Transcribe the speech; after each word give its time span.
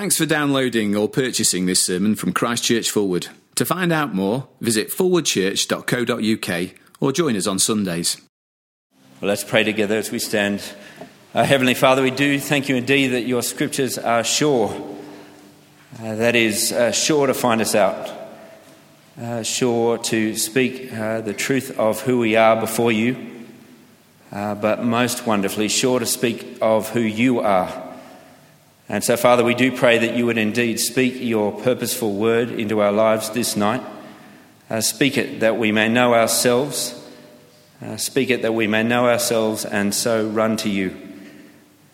Thanks 0.00 0.16
for 0.16 0.24
downloading 0.24 0.96
or 0.96 1.10
purchasing 1.10 1.66
this 1.66 1.84
sermon 1.84 2.16
from 2.16 2.32
Christ 2.32 2.64
Church 2.64 2.90
Fulwood. 2.90 3.28
To 3.56 3.66
find 3.66 3.92
out 3.92 4.14
more, 4.14 4.48
visit 4.58 4.88
forwardchurch.co.uk 4.88 6.70
or 7.00 7.12
join 7.12 7.36
us 7.36 7.46
on 7.46 7.58
Sundays. 7.58 8.16
Well, 9.20 9.28
let's 9.28 9.44
pray 9.44 9.62
together 9.62 9.98
as 9.98 10.10
we 10.10 10.18
stand. 10.18 10.62
Uh, 11.34 11.44
Heavenly 11.44 11.74
Father, 11.74 12.00
we 12.00 12.10
do 12.10 12.40
thank 12.40 12.70
you 12.70 12.76
indeed 12.76 13.08
that 13.08 13.26
your 13.26 13.42
scriptures 13.42 13.98
are 13.98 14.24
sure. 14.24 14.70
Uh, 16.02 16.14
that 16.14 16.34
is, 16.34 16.72
uh, 16.72 16.92
sure 16.92 17.26
to 17.26 17.34
find 17.34 17.60
us 17.60 17.74
out, 17.74 18.10
uh, 19.20 19.42
sure 19.42 19.98
to 19.98 20.34
speak 20.34 20.90
uh, 20.94 21.20
the 21.20 21.34
truth 21.34 21.78
of 21.78 22.00
who 22.00 22.18
we 22.20 22.36
are 22.36 22.58
before 22.58 22.90
you, 22.90 23.44
uh, 24.32 24.54
but 24.54 24.82
most 24.82 25.26
wonderfully, 25.26 25.68
sure 25.68 25.98
to 25.98 26.06
speak 26.06 26.56
of 26.62 26.88
who 26.88 27.00
you 27.00 27.40
are. 27.40 27.89
And 28.90 29.04
so, 29.04 29.16
Father, 29.16 29.44
we 29.44 29.54
do 29.54 29.70
pray 29.70 29.98
that 29.98 30.16
you 30.16 30.26
would 30.26 30.36
indeed 30.36 30.80
speak 30.80 31.14
your 31.20 31.52
purposeful 31.52 32.12
word 32.16 32.50
into 32.50 32.80
our 32.80 32.90
lives 32.90 33.30
this 33.30 33.56
night. 33.56 33.82
Uh, 34.68 34.80
speak 34.80 35.16
it 35.16 35.38
that 35.40 35.56
we 35.56 35.70
may 35.70 35.88
know 35.88 36.12
ourselves. 36.12 37.00
Uh, 37.80 37.96
speak 37.96 38.30
it 38.30 38.42
that 38.42 38.52
we 38.52 38.66
may 38.66 38.82
know 38.82 39.06
ourselves 39.06 39.64
and 39.64 39.94
so 39.94 40.26
run 40.26 40.56
to 40.56 40.68
you. 40.68 40.96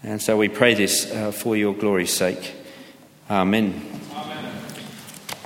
And 0.03 0.23
so 0.23 0.39
we 0.39 0.49
pray 0.49 0.73
this 0.73 1.13
uh, 1.13 1.33
for 1.33 1.55
your 1.55 1.75
glory's 1.75 2.17
sake. 2.17 2.55
Amen. 3.29 4.01
Amen. 4.15 4.63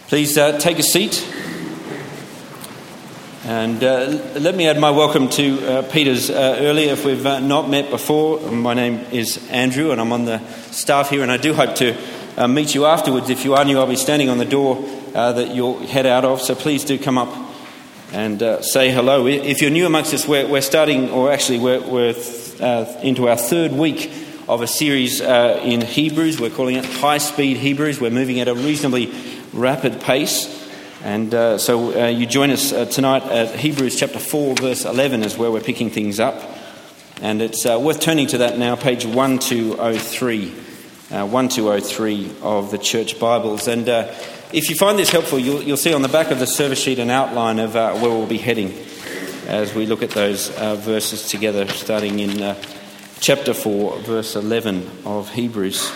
Please 0.06 0.39
uh, 0.39 0.56
take 0.56 0.78
a 0.78 0.84
seat. 0.84 1.27
And 3.51 3.83
uh, 3.83 4.07
let 4.39 4.55
me 4.55 4.69
add 4.69 4.79
my 4.79 4.93
welcome 4.93 5.29
to 5.31 5.67
uh, 5.67 5.83
Peter's 5.91 6.31
uh, 6.31 6.59
earlier. 6.61 6.93
If 6.93 7.05
we've 7.05 7.27
uh, 7.27 7.41
not 7.41 7.69
met 7.69 7.91
before, 7.91 8.39
my 8.49 8.75
name 8.75 9.05
is 9.11 9.45
Andrew 9.51 9.91
and 9.91 10.01
I'm 10.01 10.13
on 10.13 10.25
the 10.25 10.39
staff 10.71 11.11
here. 11.11 11.23
And 11.23 11.33
I 11.33 11.37
do 11.37 11.53
hope 11.53 11.75
to 11.79 11.97
uh, 12.37 12.47
meet 12.47 12.77
you 12.77 12.87
afterwards. 12.87 13.29
If 13.29 13.45
you 13.45 13.55
are 13.55 13.65
new, 13.65 13.81
I'll 13.81 13.89
be 13.89 13.97
standing 13.97 14.29
on 14.29 14.39
the 14.39 14.45
door 14.45 14.77
uh, 15.17 15.33
that 15.33 15.53
you'll 15.53 15.85
head 15.85 16.07
out 16.07 16.25
of. 16.25 16.41
So 16.41 16.55
please 16.55 16.84
do 16.84 16.97
come 16.97 17.19
up 17.19 17.53
and 18.12 18.41
say 18.65 18.92
hello. 18.92 19.27
If 19.27 19.61
you're 19.62 19.73
new 19.73 19.85
amongst 19.85 20.14
us, 20.14 20.29
we're, 20.29 20.47
we're 20.47 20.61
starting, 20.61 21.11
or 21.11 21.33
actually, 21.33 21.59
we're, 21.59 21.81
we're 21.81 22.14
into 23.03 23.29
our 23.29 23.37
third 23.37 23.73
week 23.73 24.12
of 24.47 24.62
a 24.62 24.69
series 24.69 25.20
in 25.20 25.81
Hebrews. 25.81 26.39
We're 26.39 26.51
calling 26.51 26.77
it 26.77 26.85
High 26.85 27.19
Speed 27.19 27.57
Hebrews. 27.57 28.01
We're 28.01 28.11
moving 28.11 28.39
at 28.39 28.47
a 28.47 28.55
reasonably 28.55 29.12
rapid 29.53 30.01
pace. 30.01 30.59
And 31.03 31.34
uh, 31.34 31.56
so 31.56 31.98
uh, 31.98 32.09
you 32.09 32.27
join 32.27 32.51
us 32.51 32.75
uh, 32.75 32.84
tonight 32.84 33.23
at 33.23 33.59
Hebrews 33.59 33.97
chapter 33.97 34.19
4, 34.19 34.56
verse 34.56 34.84
11, 34.84 35.23
is 35.23 35.39
where 35.39 35.51
we're 35.51 35.62
picking 35.62 35.89
things 35.89 36.20
up. 36.20 36.42
And 37.23 37.41
it's 37.41 37.65
uh, 37.65 37.79
worth 37.81 38.01
turning 38.01 38.27
to 38.29 38.39
that 38.39 38.59
now, 38.59 38.77
page 38.77 39.07
1203, 39.07 40.48
uh, 41.11 41.27
1203 41.27 42.37
of 42.42 42.70
the 42.70 42.77
Church 42.77 43.19
Bibles. 43.19 43.67
And 43.67 43.89
uh, 43.89 44.12
if 44.53 44.69
you 44.69 44.77
find 44.77 44.98
this 44.98 45.09
helpful, 45.09 45.39
you'll, 45.39 45.62
you'll, 45.62 45.79
see 45.79 45.95
on 45.95 46.03
the 46.03 46.09
back 46.09 46.31
of 46.31 46.39
the 46.39 46.47
service 46.47 46.83
sheet 46.83 46.98
an 46.98 47.09
outline 47.09 47.59
of 47.61 47.75
where 47.75 47.95
we'll 47.95 48.27
be 48.27 48.37
heading 48.37 48.75
as 49.47 49.75
we 49.75 49.87
look 49.87 50.03
at 50.03 50.11
those 50.11 50.48
verses 50.48 51.29
together, 51.29 51.67
starting 51.69 52.19
in 52.19 52.57
chapter 53.20 53.55
4, 53.55 54.01
verse 54.01 54.37
11 54.37 54.87
of 55.07 55.33
Hebrews. 55.33 55.91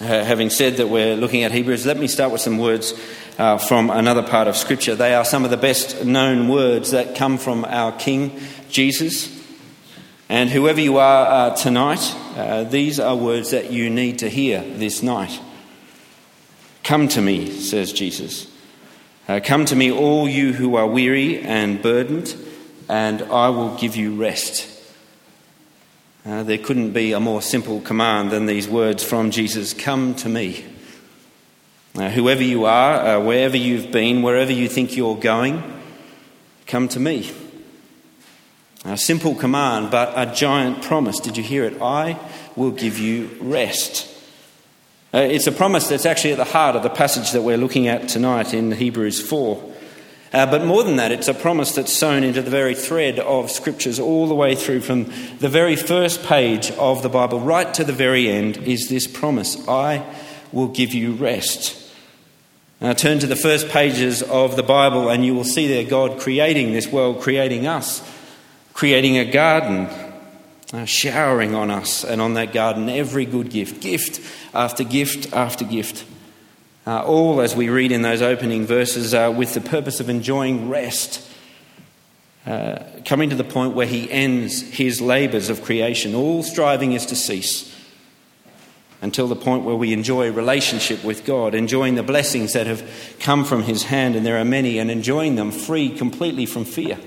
Having 0.00 0.48
said 0.48 0.78
that 0.78 0.88
we're 0.88 1.14
looking 1.14 1.42
at 1.42 1.52
Hebrews, 1.52 1.84
let 1.84 1.98
me 1.98 2.06
start 2.06 2.32
with 2.32 2.40
some 2.40 2.56
words 2.56 2.94
uh, 3.36 3.58
from 3.58 3.90
another 3.90 4.22
part 4.22 4.48
of 4.48 4.56
Scripture. 4.56 4.94
They 4.94 5.14
are 5.14 5.26
some 5.26 5.44
of 5.44 5.50
the 5.50 5.58
best 5.58 6.06
known 6.06 6.48
words 6.48 6.92
that 6.92 7.14
come 7.16 7.36
from 7.36 7.66
our 7.66 7.92
King 7.92 8.40
Jesus. 8.70 9.28
And 10.30 10.48
whoever 10.48 10.80
you 10.80 10.96
are 10.96 11.26
uh, 11.26 11.54
tonight, 11.54 12.16
uh, 12.34 12.64
these 12.64 12.98
are 12.98 13.14
words 13.14 13.50
that 13.50 13.72
you 13.72 13.90
need 13.90 14.20
to 14.20 14.30
hear 14.30 14.62
this 14.62 15.02
night. 15.02 15.38
Come 16.82 17.06
to 17.08 17.20
me, 17.20 17.50
says 17.50 17.92
Jesus. 17.92 18.50
Uh, 19.28 19.40
come 19.44 19.66
to 19.66 19.76
me, 19.76 19.92
all 19.92 20.26
you 20.26 20.54
who 20.54 20.76
are 20.76 20.86
weary 20.86 21.42
and 21.42 21.82
burdened, 21.82 22.34
and 22.88 23.20
I 23.24 23.50
will 23.50 23.76
give 23.76 23.96
you 23.96 24.14
rest. 24.14 24.69
Uh, 26.26 26.42
there 26.42 26.58
couldn't 26.58 26.92
be 26.92 27.12
a 27.12 27.20
more 27.20 27.40
simple 27.40 27.80
command 27.80 28.30
than 28.30 28.44
these 28.44 28.68
words 28.68 29.02
from 29.02 29.30
Jesus 29.30 29.72
Come 29.72 30.14
to 30.16 30.28
me. 30.28 30.66
Uh, 31.96 32.10
whoever 32.10 32.42
you 32.42 32.66
are, 32.66 32.94
uh, 32.94 33.20
wherever 33.20 33.56
you've 33.56 33.90
been, 33.90 34.20
wherever 34.20 34.52
you 34.52 34.68
think 34.68 34.96
you're 34.96 35.16
going, 35.16 35.62
come 36.66 36.88
to 36.88 37.00
me. 37.00 37.32
A 38.84 38.98
simple 38.98 39.34
command, 39.34 39.90
but 39.90 40.12
a 40.14 40.32
giant 40.32 40.82
promise. 40.82 41.18
Did 41.20 41.38
you 41.38 41.42
hear 41.42 41.64
it? 41.64 41.80
I 41.80 42.18
will 42.54 42.70
give 42.70 42.98
you 42.98 43.30
rest. 43.40 44.06
Uh, 45.14 45.18
it's 45.18 45.46
a 45.46 45.52
promise 45.52 45.88
that's 45.88 46.06
actually 46.06 46.32
at 46.32 46.38
the 46.38 46.44
heart 46.44 46.76
of 46.76 46.82
the 46.82 46.90
passage 46.90 47.32
that 47.32 47.42
we're 47.42 47.56
looking 47.56 47.88
at 47.88 48.10
tonight 48.10 48.52
in 48.52 48.72
Hebrews 48.72 49.26
4. 49.26 49.69
Uh, 50.32 50.46
but 50.46 50.64
more 50.64 50.84
than 50.84 50.96
that, 50.96 51.10
it's 51.10 51.26
a 51.26 51.34
promise 51.34 51.74
that's 51.74 51.92
sewn 51.92 52.22
into 52.22 52.40
the 52.40 52.50
very 52.50 52.74
thread 52.74 53.18
of 53.18 53.50
scriptures 53.50 53.98
all 53.98 54.28
the 54.28 54.34
way 54.34 54.54
through 54.54 54.80
from 54.80 55.04
the 55.38 55.48
very 55.48 55.74
first 55.74 56.22
page 56.22 56.70
of 56.72 57.02
the 57.02 57.08
Bible 57.08 57.40
right 57.40 57.74
to 57.74 57.82
the 57.82 57.92
very 57.92 58.28
end 58.28 58.56
is 58.58 58.88
this 58.88 59.08
promise 59.08 59.66
I 59.68 60.04
will 60.52 60.68
give 60.68 60.94
you 60.94 61.12
rest. 61.12 61.76
Now, 62.80 62.92
turn 62.92 63.18
to 63.18 63.26
the 63.26 63.36
first 63.36 63.68
pages 63.68 64.22
of 64.22 64.54
the 64.54 64.62
Bible 64.62 65.10
and 65.10 65.24
you 65.24 65.34
will 65.34 65.44
see 65.44 65.66
there 65.66 65.84
God 65.84 66.20
creating 66.20 66.72
this 66.72 66.86
world, 66.86 67.20
creating 67.20 67.66
us, 67.66 68.00
creating 68.72 69.18
a 69.18 69.30
garden, 69.30 69.88
uh, 70.72 70.84
showering 70.84 71.56
on 71.56 71.70
us 71.70 72.04
and 72.04 72.20
on 72.20 72.34
that 72.34 72.52
garden 72.52 72.88
every 72.88 73.26
good 73.26 73.50
gift, 73.50 73.82
gift 73.82 74.20
after 74.54 74.84
gift 74.84 75.32
after 75.32 75.64
gift. 75.64 76.04
Uh, 76.86 77.02
all, 77.02 77.40
as 77.40 77.54
we 77.54 77.68
read 77.68 77.92
in 77.92 78.02
those 78.02 78.22
opening 78.22 78.64
verses, 78.64 79.12
uh, 79.12 79.32
with 79.36 79.52
the 79.52 79.60
purpose 79.60 80.00
of 80.00 80.08
enjoying 80.08 80.70
rest, 80.70 81.26
uh, 82.46 82.78
coming 83.04 83.28
to 83.28 83.36
the 83.36 83.44
point 83.44 83.74
where 83.74 83.86
he 83.86 84.10
ends 84.10 84.62
his 84.62 85.00
labours 85.00 85.50
of 85.50 85.62
creation. 85.62 86.14
All 86.14 86.42
striving 86.42 86.92
is 86.92 87.04
to 87.06 87.16
cease 87.16 87.76
until 89.02 89.28
the 89.28 89.36
point 89.36 89.64
where 89.64 89.76
we 89.76 89.92
enjoy 89.92 90.30
relationship 90.32 91.04
with 91.04 91.24
God, 91.24 91.54
enjoying 91.54 91.94
the 91.96 92.02
blessings 92.02 92.54
that 92.54 92.66
have 92.66 92.82
come 93.18 93.44
from 93.44 93.64
his 93.64 93.84
hand, 93.84 94.16
and 94.16 94.24
there 94.24 94.38
are 94.38 94.44
many, 94.44 94.78
and 94.78 94.90
enjoying 94.90 95.36
them 95.36 95.50
free 95.50 95.90
completely 95.90 96.46
from 96.46 96.64
fear. 96.64 96.98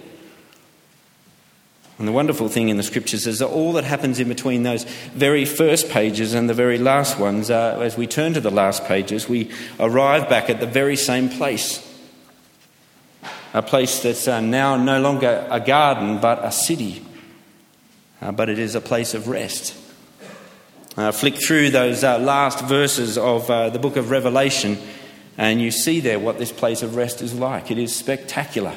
And 2.00 2.08
the 2.08 2.12
wonderful 2.12 2.50
thing 2.50 2.70
in 2.70 2.78
the 2.78 2.84
scriptures 2.84 3.28
is 3.28 3.40
that 3.40 3.48
all 3.48 3.74
that 3.74 3.84
happens 3.84 4.20
in 4.20 4.28
between 4.28 4.64
those 4.64 4.84
very 5.14 5.46
first 5.46 5.90
pages 5.90 6.34
and 6.34 6.50
the 6.50 6.54
very 6.54 6.80
last 6.80 7.20
ones, 7.20 7.52
uh, 7.52 7.80
as 7.82 7.96
we 7.96 8.08
turn 8.08 8.34
to 8.34 8.42
the 8.42 8.50
last 8.50 8.86
pages, 8.86 9.30
we 9.30 9.52
arrive 9.80 10.28
back 10.28 10.50
at 10.50 10.60
the 10.60 10.66
very 10.66 10.96
same 10.96 11.30
place. 11.30 11.88
A 13.54 13.62
place 13.62 14.02
that's 14.02 14.28
uh, 14.28 14.42
now 14.42 14.76
no 14.76 15.00
longer 15.00 15.48
a 15.52 15.60
garden 15.60 16.20
but 16.20 16.44
a 16.44 16.52
city, 16.52 17.06
uh, 18.22 18.32
but 18.32 18.50
it 18.50 18.58
is 18.58 18.74
a 18.74 18.82
place 18.82 19.14
of 19.14 19.28
rest. 19.28 19.78
Uh, 20.98 21.12
flick 21.12 21.36
through 21.36 21.70
those 21.70 22.04
uh, 22.04 22.18
last 22.18 22.66
verses 22.66 23.18
of 23.20 23.50
uh, 23.52 23.70
the 23.70 23.78
book 23.80 23.98
of 23.98 24.10
Revelation, 24.10 24.80
and 25.38 25.62
you 25.62 25.70
see 25.70 26.00
there 26.00 26.20
what 26.20 26.40
this 26.40 26.52
place 26.52 26.82
of 26.82 26.96
rest 26.96 27.22
is 27.22 27.36
like. 27.36 27.70
It 27.70 27.78
is 27.78 27.96
spectacular. 27.96 28.76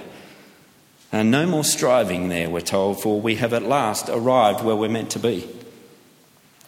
And 1.16 1.30
no 1.30 1.46
more 1.46 1.64
striving 1.64 2.28
there, 2.28 2.50
we're 2.50 2.60
told, 2.60 3.00
for 3.00 3.18
we 3.18 3.36
have 3.36 3.54
at 3.54 3.62
last 3.62 4.10
arrived 4.10 4.62
where 4.62 4.76
we're 4.76 4.90
meant 4.90 5.12
to 5.12 5.18
be. 5.18 5.48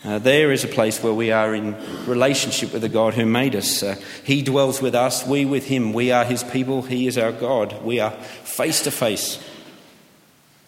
Uh, 0.03 0.19
there 0.19 0.50
is 0.53 0.64
a 0.64 0.69
place 0.69 1.03
where 1.03 1.12
we 1.12 1.31
are 1.31 1.54
in 1.54 1.76
relationship 2.06 2.72
with 2.72 2.81
the 2.81 2.88
God 2.88 3.12
who 3.12 3.26
made 3.26 3.54
us. 3.54 3.82
Uh, 3.82 3.97
he 4.25 4.41
dwells 4.41 4.81
with 4.81 4.94
us, 4.94 5.26
we 5.26 5.44
with 5.44 5.66
Him. 5.66 5.92
We 5.92 6.12
are 6.12 6.25
His 6.25 6.42
people, 6.42 6.81
He 6.81 7.06
is 7.06 7.19
our 7.19 7.31
God. 7.31 7.82
We 7.84 8.00
are 8.00 8.12
face 8.12 8.84
to 8.84 8.91
face. 8.91 9.38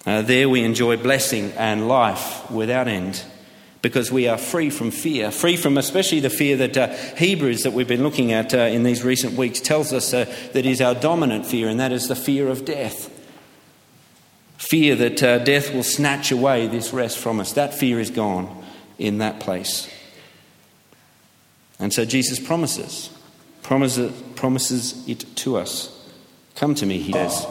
Uh, 0.05 0.21
there 0.21 0.51
we 0.51 0.63
enjoy 0.63 0.99
blessing 0.99 1.51
and 1.53 1.89
life 1.89 2.51
without 2.51 2.87
end 2.87 3.25
because 3.81 4.13
we 4.13 4.29
are 4.29 4.37
free 4.37 4.69
from 4.69 4.91
fear, 4.91 5.31
free 5.31 5.57
from 5.57 5.79
especially 5.79 6.21
the 6.21 6.29
fear 6.29 6.59
that 6.59 6.77
uh, 6.77 6.89
Hebrews, 7.17 7.63
that 7.63 7.73
we've 7.73 7.89
been 7.89 8.03
looking 8.03 8.33
at 8.33 8.53
uh, 8.53 8.59
in 8.59 8.83
these 8.83 9.03
recent 9.03 9.39
weeks, 9.39 9.59
tells 9.59 9.91
us 9.95 10.13
uh, 10.13 10.27
that 10.53 10.67
is 10.67 10.83
our 10.83 10.95
dominant 10.95 11.47
fear, 11.47 11.67
and 11.67 11.81
that 11.81 11.93
is 11.93 12.09
the 12.09 12.15
fear 12.15 12.49
of 12.49 12.67
death. 12.67 13.17
Fear 14.61 14.95
that 14.97 15.23
uh, 15.23 15.39
death 15.39 15.73
will 15.73 15.83
snatch 15.83 16.31
away 16.31 16.67
this 16.67 16.93
rest 16.93 17.17
from 17.17 17.41
us. 17.41 17.55
That 17.55 17.73
fear 17.73 17.99
is 17.99 18.11
gone 18.11 18.63
in 18.99 19.17
that 19.19 19.41
place. 19.41 19.89
And 21.79 21.95
so 21.95 22.05
Jesus 22.05 22.39
promises, 22.39 23.09
promises, 23.63 24.13
promises 24.37 25.09
it 25.09 25.25
to 25.37 25.57
us. 25.57 26.07
Come 26.57 26.75
to 26.75 26.85
me, 26.85 26.99
he 26.99 27.11
says, 27.11 27.47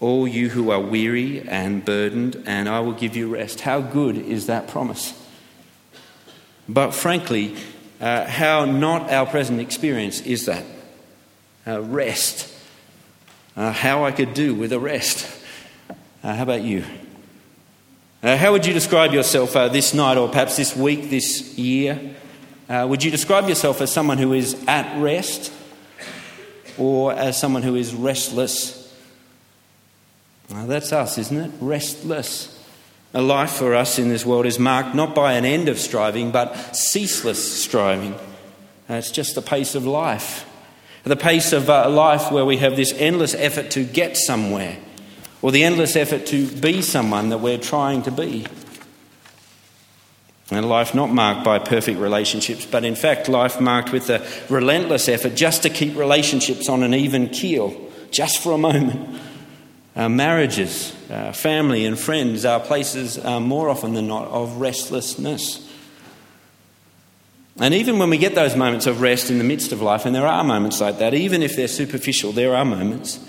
all 0.00 0.26
you 0.26 0.48
who 0.48 0.70
are 0.70 0.80
weary 0.80 1.46
and 1.46 1.84
burdened, 1.84 2.42
and 2.46 2.70
I 2.70 2.80
will 2.80 2.94
give 2.94 3.14
you 3.16 3.28
rest. 3.28 3.60
How 3.60 3.82
good 3.82 4.16
is 4.16 4.46
that 4.46 4.66
promise? 4.66 5.12
But 6.66 6.92
frankly, 6.92 7.54
uh, 8.00 8.24
how 8.24 8.64
not 8.64 9.10
our 9.10 9.26
present 9.26 9.60
experience 9.60 10.22
is 10.22 10.46
that? 10.46 10.64
Uh, 11.66 11.82
rest. 11.82 12.50
Uh, 13.54 13.72
how 13.72 14.06
I 14.06 14.10
could 14.10 14.32
do 14.32 14.54
with 14.54 14.72
a 14.72 14.80
rest. 14.80 15.42
Uh, 16.24 16.34
how 16.34 16.42
about 16.42 16.62
you? 16.62 16.82
Uh, 18.22 18.34
how 18.38 18.50
would 18.50 18.64
you 18.64 18.72
describe 18.72 19.12
yourself 19.12 19.54
uh, 19.54 19.68
this 19.68 19.92
night, 19.92 20.16
or 20.16 20.26
perhaps 20.26 20.56
this 20.56 20.74
week, 20.74 21.10
this 21.10 21.58
year? 21.58 22.00
Uh, 22.66 22.86
would 22.88 23.04
you 23.04 23.10
describe 23.10 23.46
yourself 23.46 23.82
as 23.82 23.92
someone 23.92 24.16
who 24.16 24.32
is 24.32 24.56
at 24.66 24.98
rest 25.02 25.52
or 26.78 27.12
as 27.12 27.38
someone 27.38 27.62
who 27.62 27.74
is 27.74 27.94
restless? 27.94 28.90
Well, 30.50 30.66
that's 30.66 30.94
us, 30.94 31.18
isn't 31.18 31.36
it? 31.36 31.50
Restless. 31.60 32.58
A 33.12 33.20
life 33.20 33.50
for 33.50 33.74
us 33.74 33.98
in 33.98 34.08
this 34.08 34.24
world 34.24 34.46
is 34.46 34.58
marked 34.58 34.94
not 34.94 35.14
by 35.14 35.34
an 35.34 35.44
end 35.44 35.68
of 35.68 35.78
striving, 35.78 36.30
but 36.30 36.74
ceaseless 36.74 37.62
striving. 37.62 38.14
It's 38.88 39.10
just 39.10 39.34
the 39.34 39.42
pace 39.42 39.74
of 39.74 39.84
life. 39.84 40.48
The 41.02 41.16
pace 41.16 41.52
of 41.52 41.68
uh, 41.68 41.90
life 41.90 42.32
where 42.32 42.46
we 42.46 42.56
have 42.56 42.76
this 42.76 42.94
endless 42.94 43.34
effort 43.34 43.70
to 43.72 43.84
get 43.84 44.16
somewhere, 44.16 44.78
or 45.44 45.52
the 45.52 45.62
endless 45.62 45.94
effort 45.94 46.24
to 46.24 46.46
be 46.46 46.80
someone 46.80 47.28
that 47.28 47.36
we're 47.36 47.58
trying 47.58 48.00
to 48.00 48.10
be. 48.10 48.46
And 50.50 50.66
life 50.66 50.94
not 50.94 51.12
marked 51.12 51.44
by 51.44 51.58
perfect 51.58 51.98
relationships, 51.98 52.64
but 52.64 52.82
in 52.82 52.94
fact, 52.94 53.28
life 53.28 53.60
marked 53.60 53.92
with 53.92 54.08
a 54.08 54.26
relentless 54.48 55.06
effort 55.06 55.34
just 55.34 55.62
to 55.64 55.68
keep 55.68 55.98
relationships 55.98 56.70
on 56.70 56.82
an 56.82 56.94
even 56.94 57.28
keel, 57.28 57.78
just 58.10 58.42
for 58.42 58.52
a 58.52 58.58
moment. 58.58 59.20
Our 59.94 60.08
marriages, 60.08 60.96
our 61.10 61.34
family, 61.34 61.84
and 61.84 61.98
friends 61.98 62.46
are 62.46 62.58
places 62.58 63.18
uh, 63.18 63.38
more 63.38 63.68
often 63.68 63.92
than 63.92 64.08
not 64.08 64.28
of 64.28 64.56
restlessness. 64.56 65.70
And 67.60 67.74
even 67.74 67.98
when 67.98 68.08
we 68.08 68.16
get 68.16 68.34
those 68.34 68.56
moments 68.56 68.86
of 68.86 69.02
rest 69.02 69.28
in 69.30 69.36
the 69.36 69.44
midst 69.44 69.72
of 69.72 69.82
life, 69.82 70.06
and 70.06 70.14
there 70.14 70.26
are 70.26 70.42
moments 70.42 70.80
like 70.80 71.00
that, 71.00 71.12
even 71.12 71.42
if 71.42 71.54
they're 71.54 71.68
superficial, 71.68 72.32
there 72.32 72.56
are 72.56 72.64
moments, 72.64 73.20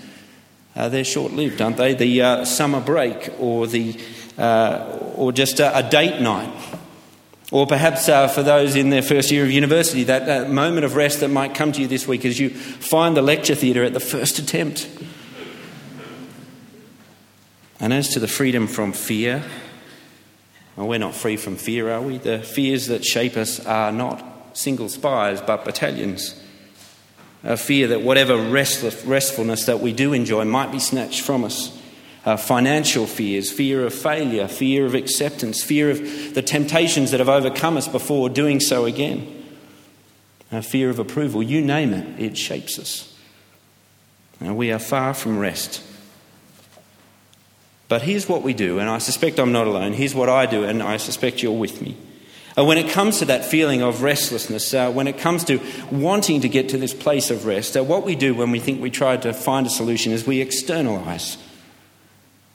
uh, 0.76 0.88
they're 0.88 1.04
short 1.04 1.32
lived, 1.32 1.60
aren't 1.60 1.78
they? 1.78 1.94
The 1.94 2.22
uh, 2.22 2.44
summer 2.44 2.80
break 2.80 3.30
or, 3.40 3.66
the, 3.66 3.98
uh, 4.38 4.98
or 5.16 5.32
just 5.32 5.58
a, 5.58 5.78
a 5.78 5.82
date 5.82 6.20
night 6.20 6.52
or 7.52 7.66
perhaps 7.66 8.08
uh, 8.08 8.26
for 8.26 8.42
those 8.42 8.74
in 8.74 8.90
their 8.90 9.02
first 9.02 9.30
year 9.30 9.44
of 9.44 9.50
university, 9.50 10.04
that, 10.04 10.50
moment 10.50 10.84
of 10.84 10.96
rest 10.96 11.20
that 11.20 11.28
might 11.28 11.54
come 11.54 11.70
to 11.72 11.80
you 11.80 11.86
this 11.86 12.06
week 12.06 12.24
as 12.24 12.40
you 12.40 12.50
find 12.50 13.16
the 13.16 13.22
lecture 13.22 13.54
theatre 13.54 13.84
at 13.84 13.92
the 13.92 14.00
first 14.00 14.38
attempt. 14.38 14.88
And 17.78 17.92
as 17.92 18.08
to 18.10 18.20
the 18.20 18.26
freedom 18.26 18.66
from 18.66 18.92
fear, 18.92 19.44
well, 20.74 20.88
we're 20.88 20.98
not 20.98 21.14
free 21.14 21.36
from 21.36 21.56
fear, 21.56 21.90
are 21.90 22.02
we? 22.02 22.18
The 22.18 22.40
fears 22.40 22.88
that 22.88 23.04
shape 23.04 23.36
us 23.36 23.64
are 23.64 23.92
not 23.92 24.56
single 24.56 24.88
spires, 24.88 25.40
but 25.40 25.64
battalions. 25.64 26.42
A 27.46 27.56
fear 27.56 27.88
that 27.88 28.02
whatever 28.02 28.36
restfulness 28.36 29.64
that 29.66 29.80
we 29.80 29.92
do 29.92 30.12
enjoy 30.12 30.44
might 30.44 30.70
be 30.70 30.80
snatched 30.80 31.22
from 31.22 31.44
us 31.44 31.72
uh, 32.26 32.36
financial 32.36 33.06
fears, 33.06 33.52
fear 33.52 33.86
of 33.86 33.94
failure, 33.94 34.48
fear 34.48 34.84
of 34.84 34.94
acceptance, 34.94 35.62
fear 35.62 35.90
of 35.90 36.34
the 36.34 36.42
temptations 36.42 37.12
that 37.12 37.20
have 37.20 37.28
overcome 37.28 37.76
us 37.76 37.86
before 37.86 38.28
doing 38.28 38.58
so 38.58 38.84
again, 38.84 39.44
uh, 40.50 40.60
fear 40.60 40.90
of 40.90 40.98
approval. 40.98 41.40
You 41.40 41.62
name 41.62 41.94
it, 41.94 42.20
it 42.20 42.36
shapes 42.36 42.80
us. 42.80 43.16
And 44.40 44.56
we 44.56 44.72
are 44.72 44.80
far 44.80 45.14
from 45.14 45.38
rest. 45.38 45.82
But 47.88 48.02
here's 48.02 48.28
what 48.28 48.42
we 48.42 48.52
do, 48.52 48.80
and 48.80 48.90
I 48.90 48.98
suspect 48.98 49.38
I'm 49.38 49.52
not 49.52 49.68
alone. 49.68 49.92
Here's 49.92 50.14
what 50.14 50.28
I 50.28 50.46
do, 50.46 50.64
and 50.64 50.82
I 50.82 50.96
suspect 50.96 51.44
you're 51.44 51.52
with 51.52 51.80
me. 51.80 51.96
Uh, 52.58 52.64
when 52.64 52.78
it 52.78 52.90
comes 52.90 53.18
to 53.18 53.26
that 53.26 53.44
feeling 53.44 53.82
of 53.82 54.02
restlessness, 54.02 54.72
uh, 54.72 54.90
when 54.90 55.06
it 55.06 55.18
comes 55.18 55.44
to 55.44 55.60
wanting 55.90 56.40
to 56.40 56.48
get 56.48 56.70
to 56.70 56.78
this 56.78 56.94
place 56.94 57.30
of 57.30 57.44
rest, 57.44 57.76
uh, 57.76 57.84
what 57.84 58.04
we 58.04 58.16
do 58.16 58.34
when 58.34 58.50
we 58.50 58.58
think 58.58 58.80
we 58.80 58.90
try 58.90 59.16
to 59.16 59.32
find 59.32 59.66
a 59.66 59.70
solution 59.70 60.10
is 60.12 60.26
we 60.26 60.40
externalize. 60.40 61.36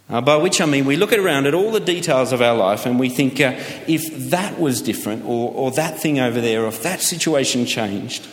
Uh, 0.09 0.19
by 0.19 0.35
which 0.35 0.59
I 0.59 0.65
mean 0.65 0.85
we 0.85 0.95
look 0.95 1.13
around 1.13 1.45
at 1.45 1.53
all 1.53 1.71
the 1.71 1.79
details 1.79 2.31
of 2.33 2.41
our 2.41 2.55
life 2.55 2.87
and 2.87 2.99
we 2.99 3.09
think, 3.09 3.39
uh, 3.39 3.53
if 3.87 4.31
that 4.31 4.59
was 4.59 4.81
different, 4.81 5.23
or, 5.23 5.53
or 5.53 5.71
that 5.71 5.99
thing 5.99 6.19
over 6.19 6.41
there, 6.41 6.63
or 6.63 6.67
if 6.67 6.81
that 6.81 7.01
situation 7.01 7.67
changed, 7.67 8.27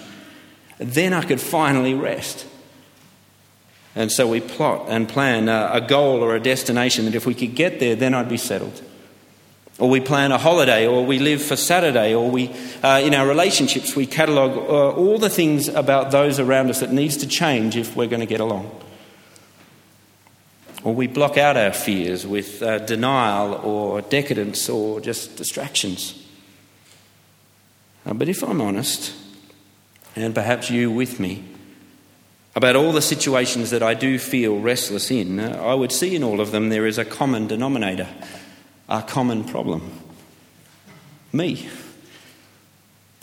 then 0.78 1.12
I 1.12 1.22
could 1.22 1.40
finally 1.40 1.92
rest. 1.92 2.46
And 3.94 4.10
so 4.10 4.26
we 4.26 4.40
plot 4.40 4.86
and 4.88 5.06
plan 5.06 5.48
a, 5.50 5.70
a 5.74 5.80
goal 5.82 6.22
or 6.22 6.34
a 6.34 6.40
destination 6.40 7.04
that 7.04 7.14
if 7.14 7.26
we 7.26 7.34
could 7.34 7.54
get 7.54 7.78
there, 7.78 7.94
then 7.94 8.14
I'd 8.14 8.28
be 8.28 8.38
settled. 8.38 8.82
Or 9.78 9.88
we 9.88 10.00
plan 10.00 10.32
a 10.32 10.38
holiday, 10.38 10.86
or 10.86 11.06
we 11.06 11.20
live 11.20 11.40
for 11.40 11.54
Saturday, 11.54 12.12
or 12.12 12.28
we, 12.28 12.50
uh, 12.82 13.00
in 13.02 13.14
our 13.14 13.28
relationships, 13.28 13.94
we 13.94 14.06
catalogue 14.06 14.56
uh, 14.56 14.90
all 14.90 15.18
the 15.18 15.30
things 15.30 15.68
about 15.68 16.10
those 16.10 16.40
around 16.40 16.68
us 16.68 16.80
that 16.80 16.92
needs 16.92 17.16
to 17.18 17.28
change 17.28 17.76
if 17.76 17.94
we're 17.94 18.08
going 18.08 18.20
to 18.20 18.26
get 18.26 18.40
along. 18.40 18.70
Or 20.82 20.94
we 20.94 21.06
block 21.06 21.36
out 21.36 21.56
our 21.56 21.72
fears 21.72 22.26
with 22.26 22.62
uh, 22.62 22.78
denial 22.78 23.54
or 23.54 24.00
decadence 24.00 24.68
or 24.68 25.00
just 25.00 25.36
distractions. 25.36 26.24
Uh, 28.04 28.14
but 28.14 28.28
if 28.28 28.42
I'm 28.42 28.60
honest, 28.60 29.14
and 30.16 30.34
perhaps 30.34 30.70
you 30.70 30.90
with 30.90 31.20
me, 31.20 31.44
about 32.56 32.74
all 32.74 32.90
the 32.90 33.02
situations 33.02 33.70
that 33.70 33.82
I 33.82 33.94
do 33.94 34.18
feel 34.18 34.58
restless 34.58 35.10
in, 35.10 35.38
uh, 35.38 35.62
I 35.62 35.74
would 35.74 35.92
see 35.92 36.16
in 36.16 36.24
all 36.24 36.40
of 36.40 36.50
them 36.50 36.70
there 36.70 36.86
is 36.86 36.98
a 36.98 37.04
common 37.04 37.46
denominator, 37.46 38.08
a 38.88 39.02
common 39.02 39.44
problem. 39.44 39.90
Me. 41.32 41.68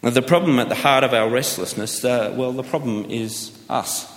The 0.02 0.22
problem 0.22 0.60
at 0.60 0.70
the 0.70 0.76
heart 0.76 1.04
of 1.04 1.14
our 1.14 1.28
restlessness, 1.28 2.06
uh, 2.06 2.34
well, 2.38 2.52
the 2.52 2.62
problem 2.62 3.10
is 3.10 3.58
us. 3.70 4.12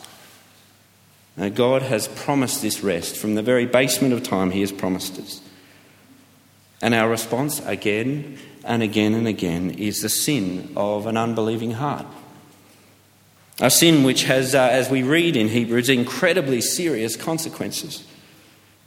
Now, 1.36 1.48
God 1.48 1.82
has 1.82 2.08
promised 2.08 2.60
this 2.60 2.82
rest. 2.82 3.16
From 3.16 3.34
the 3.34 3.42
very 3.42 3.64
basement 3.64 4.12
of 4.12 4.22
time, 4.22 4.50
He 4.50 4.60
has 4.60 4.72
promised 4.72 5.18
us. 5.18 5.40
And 6.82 6.94
our 6.94 7.08
response, 7.08 7.64
again 7.64 8.38
and 8.64 8.82
again 8.82 9.14
and 9.14 9.26
again, 9.26 9.70
is 9.70 10.02
the 10.02 10.08
sin 10.08 10.72
of 10.76 11.06
an 11.06 11.16
unbelieving 11.16 11.72
heart. 11.72 12.06
A 13.60 13.70
sin 13.70 14.04
which 14.04 14.24
has, 14.24 14.54
uh, 14.54 14.68
as 14.70 14.90
we 14.90 15.02
read 15.02 15.36
in 15.36 15.48
Hebrews, 15.48 15.88
incredibly 15.88 16.60
serious 16.60 17.16
consequences. 17.16 18.04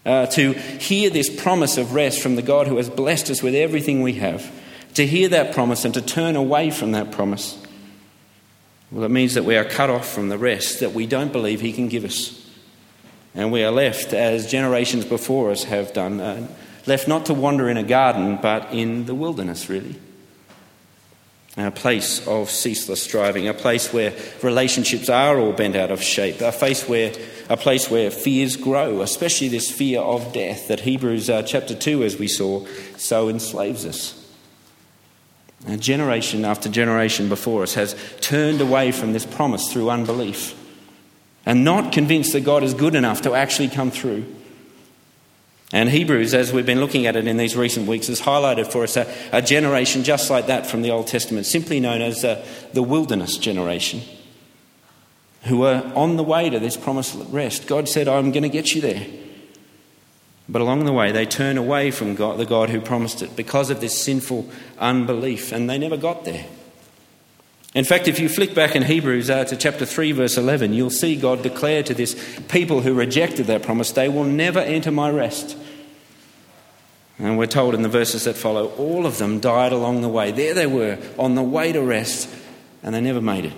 Uh, 0.04 0.26
to 0.26 0.54
hear 0.54 1.12
this 1.12 1.30
promise 1.30 1.78
of 1.78 1.94
rest 1.94 2.22
from 2.22 2.36
the 2.36 2.42
God 2.42 2.68
who 2.68 2.78
has 2.78 2.90
blessed 2.90 3.30
us 3.30 3.44
with 3.44 3.54
everything 3.54 4.02
we 4.02 4.14
have, 4.14 4.52
to 4.96 5.06
hear 5.06 5.30
that 5.30 5.54
promise 5.54 5.86
and 5.86 5.94
to 5.94 6.02
turn 6.02 6.36
away 6.36 6.72
from 6.72 6.94
that 6.94 7.12
promise, 7.12 7.62
well, 8.92 9.04
it 9.04 9.12
means 9.12 9.36
that 9.36 9.46
we 9.46 9.56
are 9.56 9.64
cut 9.64 9.90
off 9.90 10.08
from 10.08 10.30
the 10.30 10.38
rest 10.38 10.80
that 10.80 10.94
we 10.94 11.06
don't 11.06 11.32
believe 11.32 11.62
He 11.62 11.72
can 11.72 11.88
give 11.88 12.04
us. 12.04 12.38
And 13.34 13.52
we 13.52 13.64
are 13.64 13.72
left, 13.72 14.14
as 14.14 14.52
generations 14.52 15.06
before 15.06 15.52
us 15.52 15.66
have 15.66 15.94
done, 15.94 16.20
uh, 16.20 16.48
left 16.88 17.08
not 17.08 17.28
to 17.28 17.34
wander 17.34 17.70
in 17.70 17.78
a 17.78 17.84
garden, 17.84 18.40
but 18.42 18.74
in 18.74 19.06
the 19.06 19.16
wilderness, 19.16 19.70
really. 19.70 19.96
A 21.58 21.70
place 21.70 22.26
of 22.28 22.50
ceaseless 22.50 23.04
striving, 23.04 23.48
a 23.48 23.54
place 23.54 23.92
where 23.92 24.14
relationships 24.42 25.10
are 25.10 25.38
all 25.38 25.52
bent 25.52 25.76
out 25.76 25.92
of 25.92 26.02
shape, 26.02 26.40
a 26.40 26.52
place 26.52 26.88
where, 26.88 27.14
a 27.50 27.58
place 27.58 27.90
where 27.90 28.10
fears 28.10 28.56
grow, 28.56 29.02
especially 29.02 29.50
this 29.50 29.70
fear 29.70 30.00
of 30.00 30.32
death 30.32 30.70
that 30.70 30.82
Hebrews 30.82 31.30
uh, 31.30 31.44
chapter 31.44 31.76
2, 31.76 32.04
as 32.04 32.18
we 32.18 32.30
saw, 32.30 32.66
so 32.96 33.28
enslaves 33.28 33.86
us. 33.86 34.18
Generation 35.78 36.46
after 36.46 36.70
generation 36.70 37.30
before 37.30 37.64
us 37.64 37.76
has 37.76 37.96
turned 38.22 38.62
away 38.62 38.92
from 38.92 39.14
this 39.14 39.26
promise 39.26 39.72
through 39.72 39.90
unbelief 39.90 40.58
and 41.46 41.64
not 41.64 41.92
convinced 41.92 42.34
that 42.34 42.42
God 42.42 42.64
is 42.64 42.74
good 42.74 42.96
enough 42.96 43.22
to 43.22 43.34
actually 43.34 43.68
come 43.68 43.92
through. 43.92 44.26
And 45.74 45.90
Hebrews, 45.90 46.34
as 46.34 46.52
we've 46.52 46.66
been 46.66 46.82
looking 46.82 47.06
at 47.06 47.16
it 47.16 47.28
in 47.28 47.38
these 47.38 47.56
recent 47.56 47.88
weeks, 47.88 48.08
has 48.08 48.22
highlighted 48.22 48.72
for 48.72 48.84
us 48.84 48.98
a, 48.98 49.12
a 49.32 49.42
generation 49.42 50.04
just 50.04 50.30
like 50.30 50.48
that 50.48 50.68
from 50.68 50.82
the 50.82 50.92
Old 50.92 51.08
Testament, 51.08 51.46
simply 51.46 51.80
known 51.80 52.02
as 52.02 52.26
uh, 52.26 52.46
the 52.74 52.84
wilderness 52.84 53.38
generation, 53.38 54.02
who 55.44 55.60
were 55.60 55.90
on 55.96 56.18
the 56.18 56.24
way 56.24 56.50
to 56.50 56.60
this 56.60 56.76
promised 56.76 57.16
rest. 57.30 57.68
God 57.68 57.88
said, 57.88 58.10
I'm 58.10 58.32
going 58.32 58.44
to 58.44 58.50
get 58.50 58.74
you 58.74 58.82
there. 58.82 59.08
But 60.50 60.62
along 60.62 60.84
the 60.84 60.92
way, 60.92 61.14
they 61.14 61.26
turn 61.26 61.58
away 61.58 61.92
from 61.92 62.16
God, 62.16 62.38
the 62.38 62.46
God 62.46 62.70
who 62.70 62.82
promised 62.82 63.22
it 63.22 63.38
because 63.38 63.70
of 63.70 63.80
this 63.80 64.04
sinful 64.04 64.50
unbelief, 64.78 65.54
and 65.54 65.70
they 65.70 65.78
never 65.78 65.96
got 65.96 66.26
there. 66.26 66.46
In 67.74 67.86
fact, 67.86 68.10
if 68.10 68.20
you 68.20 68.28
flick 68.28 68.54
back 68.54 68.76
in 68.76 68.84
Hebrews 68.84 69.30
uh, 69.30 69.46
to 69.46 69.56
chapter 69.56 69.86
3, 69.86 70.12
verse 70.12 70.38
11, 70.38 70.74
you'll 70.74 70.90
see 70.90 71.16
God 71.16 71.42
declare 71.42 71.84
to 71.84 71.94
this 71.94 72.42
people 72.50 72.82
who 72.82 72.94
rejected 72.94 73.46
that 73.46 73.64
promise, 73.64 73.94
they 73.94 74.10
will 74.10 74.26
never 74.26 74.60
enter 74.60 74.92
my 74.92 75.10
rest. 75.10 75.56
And 77.22 77.38
we're 77.38 77.46
told 77.46 77.76
in 77.76 77.84
the 77.84 77.90
verses 77.90 78.24
that 78.24 78.36
follow, 78.36 78.70
all 78.78 79.06
of 79.06 79.20
them 79.20 79.40
died 79.40 79.72
along 79.72 80.02
the 80.02 80.10
way. 80.10 80.32
There 80.32 80.56
they 80.56 80.66
were, 80.66 80.98
on 81.20 81.36
the 81.36 81.44
way 81.44 81.72
to 81.72 81.80
rest, 81.80 82.28
and 82.82 82.96
they 82.96 83.02
never 83.02 83.22
made 83.22 83.46
it. 83.46 83.54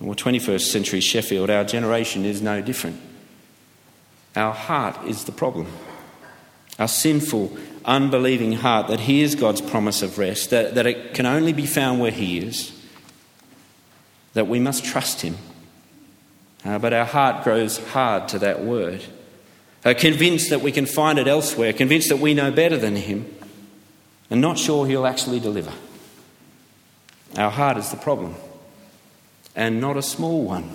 Well, 0.00 0.16
21st 0.16 0.62
century 0.62 1.00
Sheffield, 1.00 1.50
our 1.50 1.62
generation 1.62 2.24
is 2.24 2.42
no 2.42 2.60
different. 2.60 3.00
Our 4.34 4.52
heart 4.52 5.06
is 5.06 5.24
the 5.24 5.32
problem. 5.32 5.68
Our 6.80 6.88
sinful, 6.88 7.56
unbelieving 7.84 8.54
heart 8.54 8.88
that 8.88 8.98
hears 8.98 9.36
God's 9.36 9.60
promise 9.60 10.02
of 10.02 10.18
rest, 10.18 10.50
that, 10.50 10.74
that 10.74 10.88
it 10.88 11.14
can 11.14 11.24
only 11.24 11.52
be 11.52 11.66
found 11.66 12.00
where 12.00 12.10
He 12.10 12.38
is, 12.38 12.76
that 14.32 14.48
we 14.48 14.58
must 14.58 14.84
trust 14.84 15.20
Him. 15.20 15.36
Uh, 16.64 16.80
but 16.80 16.92
our 16.92 17.04
heart 17.04 17.44
grows 17.44 17.78
hard 17.90 18.26
to 18.30 18.40
that 18.40 18.64
word, 18.64 19.04
convinced 19.92 20.48
that 20.48 20.62
we 20.62 20.72
can 20.72 20.86
find 20.86 21.18
it 21.18 21.28
elsewhere, 21.28 21.74
convinced 21.74 22.08
that 22.08 22.18
we 22.18 22.32
know 22.32 22.50
better 22.50 22.78
than 22.78 22.96
Him, 22.96 23.26
and 24.30 24.40
not 24.40 24.58
sure 24.58 24.86
He'll 24.86 25.06
actually 25.06 25.40
deliver. 25.40 25.72
Our 27.36 27.50
heart 27.50 27.76
is 27.76 27.90
the 27.90 27.98
problem, 27.98 28.34
and 29.54 29.82
not 29.82 29.98
a 29.98 30.02
small 30.02 30.44
one. 30.44 30.70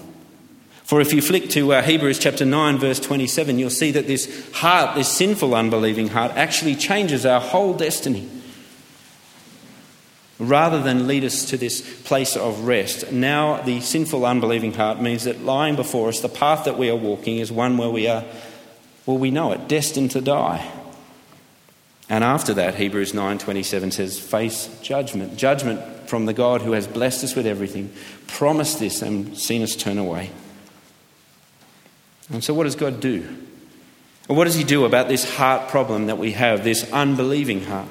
For 0.83 1.01
if 1.01 1.13
you 1.13 1.21
flick 1.21 1.49
to 1.51 1.73
uh, 1.73 1.81
Hebrews 1.83 2.19
chapter 2.19 2.45
9, 2.45 2.79
verse 2.79 2.99
27, 2.99 3.59
you'll 3.59 3.69
see 3.69 3.91
that 3.91 4.07
this 4.07 4.51
heart, 4.53 4.95
this 4.95 5.07
sinful, 5.07 5.53
unbelieving 5.53 6.07
heart, 6.07 6.31
actually 6.33 6.75
changes 6.75 7.25
our 7.25 7.39
whole 7.39 7.75
destiny. 7.75 8.27
Rather 10.39 10.81
than 10.81 11.05
lead 11.05 11.23
us 11.23 11.45
to 11.45 11.57
this 11.57 12.01
place 12.03 12.35
of 12.35 12.61
rest, 12.61 13.11
now 13.11 13.61
the 13.61 13.81
sinful, 13.81 14.25
unbelieving 14.25 14.73
heart 14.73 14.99
means 14.99 15.25
that 15.25 15.43
lying 15.43 15.75
before 15.75 16.09
us, 16.09 16.21
the 16.21 16.29
path 16.29 16.65
that 16.65 16.77
we 16.77 16.89
are 16.89 16.95
walking 16.95 17.37
is 17.37 17.51
one 17.51 17.77
where 17.77 17.89
we 17.89 18.07
are, 18.07 18.23
well, 19.05 19.17
we 19.17 19.31
know 19.31 19.51
it, 19.51 19.67
destined 19.67 20.11
to 20.11 20.21
die. 20.21 20.71
And 22.09 22.23
after 22.23 22.53
that, 22.55 22.75
Hebrews 22.75 23.13
9:27 23.13 23.93
says, 23.93 24.19
face 24.19 24.67
judgment. 24.81 25.37
Judgment 25.37 26.09
from 26.09 26.25
the 26.25 26.33
God 26.33 26.63
who 26.63 26.71
has 26.71 26.87
blessed 26.87 27.23
us 27.23 27.35
with 27.35 27.45
everything, 27.45 27.93
promised 28.27 28.79
this 28.79 29.01
and 29.01 29.37
seen 29.37 29.61
us 29.61 29.75
turn 29.75 29.97
away. 29.99 30.31
And 32.31 32.43
so, 32.43 32.53
what 32.53 32.63
does 32.63 32.75
God 32.75 32.99
do? 32.99 33.23
And 34.27 34.37
what 34.37 34.45
does 34.45 34.55
He 34.55 34.63
do 34.63 34.85
about 34.85 35.07
this 35.07 35.37
heart 35.37 35.69
problem 35.69 36.07
that 36.07 36.17
we 36.17 36.31
have, 36.33 36.63
this 36.63 36.91
unbelieving 36.91 37.63
heart? 37.65 37.87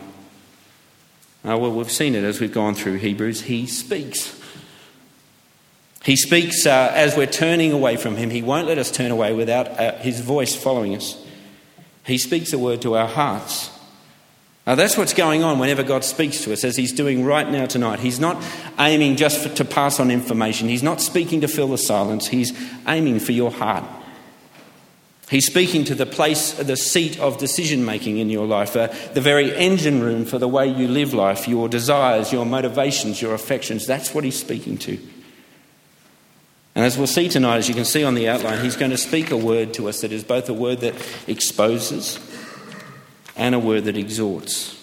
Uh, 1.45 1.57
well, 1.57 1.73
we've 1.73 1.91
seen 1.91 2.15
it 2.15 2.25
as 2.25 2.41
we've 2.41 2.53
gone 2.53 2.75
through 2.75 2.97
Hebrews. 2.97 3.43
He 3.43 3.67
speaks. 3.67 4.38
He 6.05 6.17
speaks 6.17 6.67
uh, 6.67 6.93
as 6.95 7.17
we're 7.17 7.27
turning 7.27 7.73
away 7.73 7.97
from 7.97 8.17
Him. 8.17 8.31
He 8.31 8.43
won't 8.43 8.67
let 8.67 8.79
us 8.79 8.91
turn 8.91 9.11
away 9.11 9.33
without 9.33 9.69
uh, 9.69 9.99
His 9.99 10.21
voice 10.21 10.55
following 10.55 10.95
us. 10.95 11.23
He 12.05 12.19
speaks 12.19 12.53
a 12.53 12.59
word 12.59 12.83
to 12.83 12.97
our 12.97 13.09
hearts. 13.09 13.71
Now, 14.67 14.75
that's 14.75 14.99
what's 14.99 15.15
going 15.15 15.43
on 15.43 15.59
whenever 15.59 15.83
God 15.83 16.05
speaks 16.05 16.43
to 16.45 16.53
us, 16.53 16.63
as 16.63 16.77
He's 16.77 16.93
doing 16.93 17.25
right 17.25 17.49
now 17.51 17.67
tonight. 17.67 18.01
He's 18.01 18.21
not 18.21 18.43
aiming 18.79 19.17
just 19.17 19.41
for, 19.41 19.49
to 19.57 19.65
pass 19.65 19.99
on 19.99 20.11
information, 20.11 20.69
He's 20.69 20.83
not 20.83 21.01
speaking 21.01 21.41
to 21.41 21.49
fill 21.49 21.69
the 21.69 21.79
silence, 21.79 22.29
He's 22.29 22.53
aiming 22.87 23.21
for 23.21 23.33
your 23.33 23.51
heart. 23.51 23.85
He's 25.31 25.47
speaking 25.47 25.85
to 25.85 25.95
the 25.95 26.07
place, 26.07 26.53
the 26.53 26.77
seat 26.77 27.21
of 27.21 27.37
decision 27.37 27.85
making 27.85 28.17
in 28.17 28.31
your 28.31 28.47
life, 28.47 28.75
uh, 28.77 28.87
the 29.13 29.21
very 29.21 29.55
engine 29.55 30.01
room 30.01 30.25
for 30.25 30.39
the 30.39 30.49
way 30.49 30.69
you 30.69 30.89
live 30.89 31.13
life, 31.13 31.47
your 31.47 31.69
desires, 31.69 32.33
your 32.33 32.47
motivations, 32.47 33.21
your 33.21 33.35
affections. 33.35 33.87
That's 33.87 34.15
what 34.15 34.25
he's 34.25 34.39
speaking 34.39 34.79
to. 34.79 34.99
And 36.79 36.87
as 36.87 36.97
we'll 36.97 37.09
see 37.09 37.29
tonight, 37.29 37.57
as 37.57 37.69
you 37.69 37.75
can 37.75 37.85
see 37.85 38.05
on 38.05 38.15
the 38.15 38.29
outline, 38.29 38.63
he's 38.63 38.77
going 38.77 38.93
to 38.93 38.97
speak 38.97 39.33
a 39.33 39.37
word 39.37 39.75
to 39.75 39.89
us 39.89 40.03
that 40.03 40.13
is 40.13 40.23
both 40.23 40.49
a 40.49 40.55
word 40.55 40.79
that 40.83 40.95
exposes 41.27 42.21
and 43.35 43.53
a 43.57 43.59
word 43.59 43.83
that 43.87 43.97
exhorts. 43.97 44.81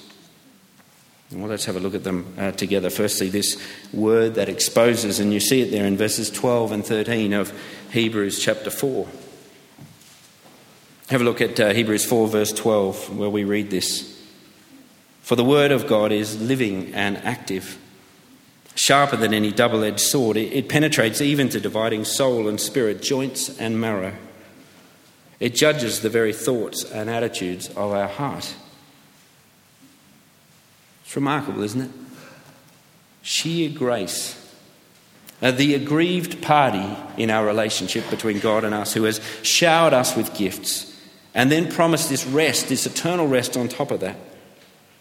Well, 1.31 1.47
let's 1.47 1.63
have 1.63 1.77
a 1.77 1.79
look 1.79 1.95
at 1.95 2.03
them 2.03 2.35
uh, 2.37 2.51
together. 2.51 2.89
Firstly, 2.89 3.29
this 3.29 3.57
word 3.93 4.35
that 4.35 4.49
exposes, 4.49 5.21
and 5.21 5.31
you 5.33 5.39
see 5.39 5.61
it 5.61 5.71
there 5.71 5.85
in 5.85 5.95
verses 5.95 6.29
12 6.29 6.73
and 6.73 6.85
13 6.85 7.31
of 7.31 7.57
Hebrews 7.93 8.43
chapter 8.43 8.69
4. 8.69 9.07
Have 11.11 11.21
a 11.21 11.23
look 11.23 11.39
at 11.39 11.57
uh, 11.61 11.73
Hebrews 11.73 12.03
4, 12.03 12.27
verse 12.27 12.51
12, 12.51 13.17
where 13.17 13.29
we 13.29 13.45
read 13.45 13.69
this. 13.69 14.21
For 15.21 15.37
the 15.37 15.45
word 15.45 15.71
of 15.71 15.87
God 15.87 16.11
is 16.11 16.41
living 16.41 16.93
and 16.93 17.15
active, 17.19 17.77
sharper 18.75 19.17
than 19.17 19.33
any 19.33 19.51
double 19.51 19.83
edged 19.83 19.99
sword. 19.99 20.37
It, 20.37 20.69
penetrates 20.69 21.21
even 21.21 21.49
to 21.49 21.59
dividing 21.59 22.05
soul 22.05 22.47
and 22.47 22.59
spirit, 22.59 23.01
joints 23.01 23.57
and 23.59 23.79
marrow. 23.79 24.13
It 25.39 25.55
judges 25.55 26.01
the 26.01 26.09
very 26.09 26.33
thoughts 26.33 26.83
and 26.83 27.09
attitudes 27.09 27.69
of 27.69 27.91
our 27.91 28.07
heart. 28.07 28.53
It's 31.03 31.15
remarkable, 31.15 31.63
isn't 31.63 31.81
it? 31.81 31.91
Sheer 33.21 33.69
grace 33.69 34.41
uh, 35.41 35.51
the 35.51 35.75
aggrieved 35.75 36.41
party 36.41 36.95
in 37.17 37.29
our 37.29 37.45
relationship 37.45 38.09
between 38.09 38.39
God 38.39 38.63
and 38.63 38.73
us, 38.73 38.93
who 38.93 39.03
has 39.03 39.19
showered 39.43 39.93
us 39.93 40.15
with 40.15 40.33
gifts, 40.33 40.91
and 41.33 41.51
then 41.51 41.71
promised 41.71 42.09
this 42.09 42.25
rest, 42.25 42.69
this 42.69 42.85
eternal 42.85 43.27
rest 43.27 43.57
on 43.57 43.67
top 43.67 43.91
of 43.91 43.99
that. 43.99 44.15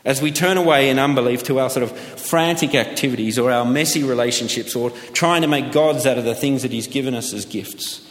As 0.04 0.20
we 0.20 0.32
turn 0.32 0.58
away 0.58 0.90
in 0.90 0.98
unbelief 0.98 1.44
to 1.44 1.58
our 1.60 1.70
sort 1.70 1.82
of 1.82 1.96
frantic 1.96 2.74
activities 2.74 3.38
or 3.38 3.50
our 3.50 3.64
messy 3.64 4.02
relationships 4.02 4.76
or 4.76 4.90
trying 5.12 5.42
to 5.42 5.48
make 5.48 5.72
gods 5.72 6.04
out 6.04 6.18
of 6.18 6.24
the 6.24 6.34
things 6.34 6.62
that 6.62 6.72
He's 6.72 6.86
given 6.86 7.14
us 7.14 7.32
as 7.32 7.46
gifts, 7.46 8.06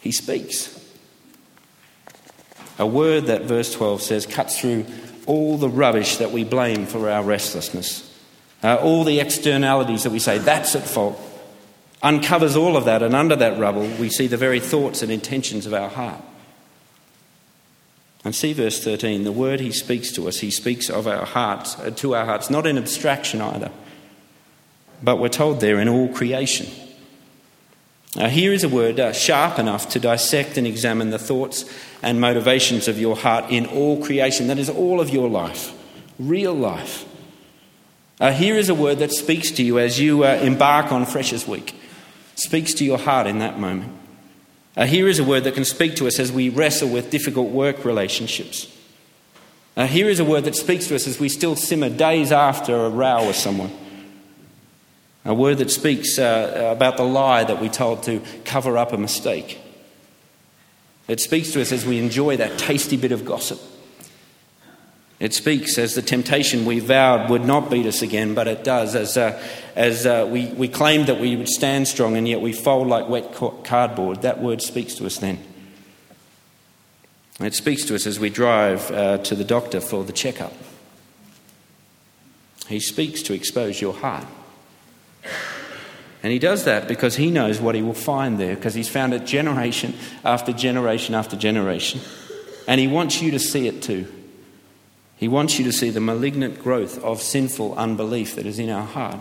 He 0.00 0.10
speaks. 0.10 0.70
A 2.78 2.86
word 2.86 3.26
that 3.26 3.42
verse 3.42 3.72
12 3.72 4.02
says 4.02 4.26
cuts 4.26 4.58
through 4.58 4.86
all 5.26 5.56
the 5.56 5.68
rubbish 5.68 6.16
that 6.16 6.32
we 6.32 6.42
blame 6.42 6.86
for 6.86 7.08
our 7.08 7.22
restlessness, 7.22 8.10
uh, 8.64 8.76
all 8.76 9.04
the 9.04 9.20
externalities 9.20 10.02
that 10.02 10.10
we 10.10 10.18
say, 10.18 10.38
that's 10.38 10.74
at 10.74 10.82
fault, 10.82 11.18
uncovers 12.02 12.56
all 12.56 12.76
of 12.76 12.86
that, 12.86 13.02
and 13.02 13.14
under 13.14 13.36
that 13.36 13.58
rubble, 13.58 13.86
we 13.98 14.08
see 14.08 14.26
the 14.26 14.36
very 14.36 14.58
thoughts 14.58 15.02
and 15.02 15.12
intentions 15.12 15.64
of 15.64 15.72
our 15.72 15.88
heart. 15.88 16.20
And 18.24 18.34
see 18.34 18.54
verse 18.54 18.82
13 18.82 19.24
the 19.24 19.32
word 19.32 19.60
he 19.60 19.70
speaks 19.70 20.10
to 20.12 20.26
us, 20.28 20.40
he 20.40 20.50
speaks 20.50 20.88
of 20.88 21.06
our 21.06 21.26
hearts, 21.26 21.78
uh, 21.78 21.90
to 21.90 22.14
our 22.14 22.24
hearts, 22.24 22.48
not 22.48 22.66
in 22.66 22.78
abstraction 22.78 23.40
either, 23.40 23.70
but 25.02 25.18
we're 25.18 25.28
told 25.28 25.60
there 25.60 25.78
in 25.78 25.88
all 25.88 26.08
creation. 26.08 26.66
Now, 28.16 28.28
here 28.28 28.52
is 28.52 28.62
a 28.62 28.68
word 28.68 29.00
uh, 29.00 29.12
sharp 29.12 29.58
enough 29.58 29.88
to 29.90 30.00
dissect 30.00 30.56
and 30.56 30.66
examine 30.66 31.10
the 31.10 31.18
thoughts 31.18 31.64
and 32.00 32.20
motivations 32.20 32.86
of 32.86 32.98
your 32.98 33.16
heart 33.16 33.46
in 33.50 33.66
all 33.66 34.02
creation. 34.02 34.46
That 34.46 34.58
is 34.58 34.70
all 34.70 35.00
of 35.00 35.10
your 35.10 35.28
life, 35.28 35.76
real 36.18 36.54
life. 36.54 37.04
Uh, 38.20 38.30
here 38.30 38.54
is 38.54 38.68
a 38.68 38.74
word 38.74 39.00
that 39.00 39.10
speaks 39.10 39.50
to 39.50 39.64
you 39.64 39.80
as 39.80 39.98
you 39.98 40.22
uh, 40.22 40.34
embark 40.36 40.92
on 40.92 41.04
Freshers 41.04 41.48
Week, 41.48 41.74
speaks 42.36 42.72
to 42.74 42.84
your 42.84 42.98
heart 42.98 43.26
in 43.26 43.40
that 43.40 43.58
moment. 43.58 43.92
Uh, 44.76 44.86
here 44.86 45.06
is 45.06 45.18
a 45.18 45.24
word 45.24 45.44
that 45.44 45.54
can 45.54 45.64
speak 45.64 45.94
to 45.96 46.06
us 46.06 46.18
as 46.18 46.32
we 46.32 46.48
wrestle 46.48 46.88
with 46.88 47.10
difficult 47.10 47.50
work 47.50 47.84
relationships. 47.84 48.74
Uh, 49.76 49.86
here 49.86 50.08
is 50.08 50.20
a 50.20 50.24
word 50.24 50.44
that 50.44 50.54
speaks 50.54 50.86
to 50.88 50.94
us 50.94 51.06
as 51.06 51.20
we 51.20 51.28
still 51.28 51.56
simmer 51.56 51.88
days 51.88 52.32
after 52.32 52.74
a 52.74 52.88
row 52.88 53.26
with 53.26 53.36
someone. 53.36 53.72
A 55.24 55.34
word 55.34 55.58
that 55.58 55.70
speaks 55.70 56.18
uh, 56.18 56.72
about 56.76 56.96
the 56.96 57.04
lie 57.04 57.44
that 57.44 57.60
we 57.60 57.68
told 57.68 58.02
to 58.04 58.22
cover 58.44 58.76
up 58.76 58.92
a 58.92 58.98
mistake. 58.98 59.58
It 61.08 61.20
speaks 61.20 61.52
to 61.52 61.60
us 61.60 61.72
as 61.72 61.86
we 61.86 61.98
enjoy 61.98 62.36
that 62.36 62.58
tasty 62.58 62.96
bit 62.96 63.12
of 63.12 63.24
gossip. 63.24 63.60
It 65.24 65.32
speaks 65.32 65.78
as 65.78 65.94
the 65.94 66.02
temptation 66.02 66.66
we 66.66 66.80
vowed 66.80 67.30
would 67.30 67.46
not 67.46 67.70
beat 67.70 67.86
us 67.86 68.02
again, 68.02 68.34
but 68.34 68.46
it 68.46 68.62
does, 68.62 68.94
as, 68.94 69.16
uh, 69.16 69.42
as 69.74 70.04
uh, 70.04 70.28
we, 70.30 70.48
we 70.48 70.68
claimed 70.68 71.06
that 71.06 71.18
we 71.18 71.34
would 71.34 71.48
stand 71.48 71.88
strong 71.88 72.18
and 72.18 72.28
yet 72.28 72.42
we 72.42 72.52
fold 72.52 72.88
like 72.88 73.08
wet 73.08 73.34
cardboard. 73.64 74.20
That 74.20 74.42
word 74.42 74.60
speaks 74.60 74.94
to 74.96 75.06
us 75.06 75.16
then. 75.16 75.38
It 77.40 77.54
speaks 77.54 77.86
to 77.86 77.94
us 77.94 78.06
as 78.06 78.20
we 78.20 78.28
drive 78.28 78.90
uh, 78.90 79.16
to 79.16 79.34
the 79.34 79.44
doctor 79.44 79.80
for 79.80 80.04
the 80.04 80.12
checkup. 80.12 80.52
He 82.68 82.78
speaks 82.78 83.22
to 83.22 83.32
expose 83.32 83.80
your 83.80 83.94
heart. 83.94 84.26
And 86.22 86.34
he 86.34 86.38
does 86.38 86.64
that 86.64 86.86
because 86.86 87.16
he 87.16 87.30
knows 87.30 87.62
what 87.62 87.74
he 87.74 87.80
will 87.80 87.94
find 87.94 88.38
there, 88.38 88.56
because 88.56 88.74
he's 88.74 88.90
found 88.90 89.14
it 89.14 89.24
generation 89.24 89.94
after 90.22 90.52
generation 90.52 91.14
after 91.14 91.34
generation. 91.34 92.02
And 92.68 92.78
he 92.78 92.88
wants 92.88 93.22
you 93.22 93.30
to 93.30 93.38
see 93.38 93.66
it 93.66 93.80
too. 93.80 94.06
He 95.24 95.28
wants 95.28 95.58
you 95.58 95.64
to 95.64 95.72
see 95.72 95.88
the 95.88 96.02
malignant 96.02 96.62
growth 96.62 97.02
of 97.02 97.22
sinful 97.22 97.76
unbelief 97.76 98.36
that 98.36 98.44
is 98.44 98.58
in 98.58 98.68
our 98.68 98.84
heart. 98.84 99.20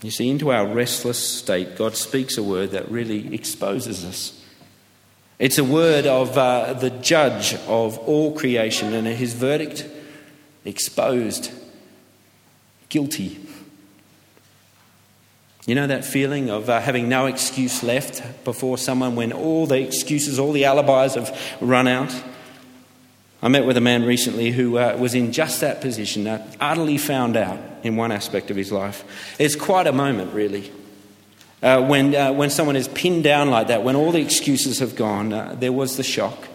You 0.00 0.12
see, 0.12 0.30
into 0.30 0.52
our 0.52 0.64
restless 0.64 1.18
state, 1.18 1.76
God 1.76 1.96
speaks 1.96 2.38
a 2.38 2.42
word 2.44 2.70
that 2.70 2.88
really 2.88 3.34
exposes 3.34 4.04
us. 4.04 4.40
It's 5.40 5.58
a 5.58 5.64
word 5.64 6.06
of 6.06 6.38
uh, 6.38 6.74
the 6.74 6.90
judge 6.90 7.54
of 7.66 7.98
all 7.98 8.32
creation, 8.32 8.94
and 8.94 9.08
his 9.08 9.34
verdict 9.34 9.84
exposed, 10.64 11.50
guilty. 12.88 13.40
You 15.66 15.74
know 15.74 15.88
that 15.88 16.04
feeling 16.04 16.48
of 16.48 16.70
uh, 16.70 16.80
having 16.80 17.08
no 17.08 17.26
excuse 17.26 17.82
left 17.82 18.44
before 18.44 18.78
someone 18.78 19.16
when 19.16 19.32
all 19.32 19.66
the 19.66 19.80
excuses, 19.80 20.38
all 20.38 20.52
the 20.52 20.64
alibis 20.64 21.16
have 21.16 21.36
run 21.60 21.88
out? 21.88 22.14
I 23.46 23.48
met 23.48 23.64
with 23.64 23.76
a 23.76 23.80
man 23.80 24.02
recently 24.02 24.50
who 24.50 24.76
uh, 24.76 24.96
was 24.98 25.14
in 25.14 25.30
just 25.30 25.60
that 25.60 25.80
position, 25.80 26.26
uh, 26.26 26.44
utterly 26.58 26.98
found 26.98 27.36
out 27.36 27.60
in 27.84 27.94
one 27.94 28.10
aspect 28.10 28.50
of 28.50 28.56
his 28.56 28.72
life. 28.72 29.04
It's 29.38 29.54
quite 29.54 29.86
a 29.86 29.92
moment, 29.92 30.34
really. 30.34 30.72
Uh, 31.62 31.86
when, 31.86 32.12
uh, 32.12 32.32
when 32.32 32.50
someone 32.50 32.74
is 32.74 32.88
pinned 32.88 33.22
down 33.22 33.48
like 33.48 33.68
that, 33.68 33.84
when 33.84 33.94
all 33.94 34.10
the 34.10 34.20
excuses 34.20 34.80
have 34.80 34.96
gone, 34.96 35.32
uh, 35.32 35.54
there 35.60 35.70
was 35.70 35.96
the 35.96 36.02
shock. 36.02 36.48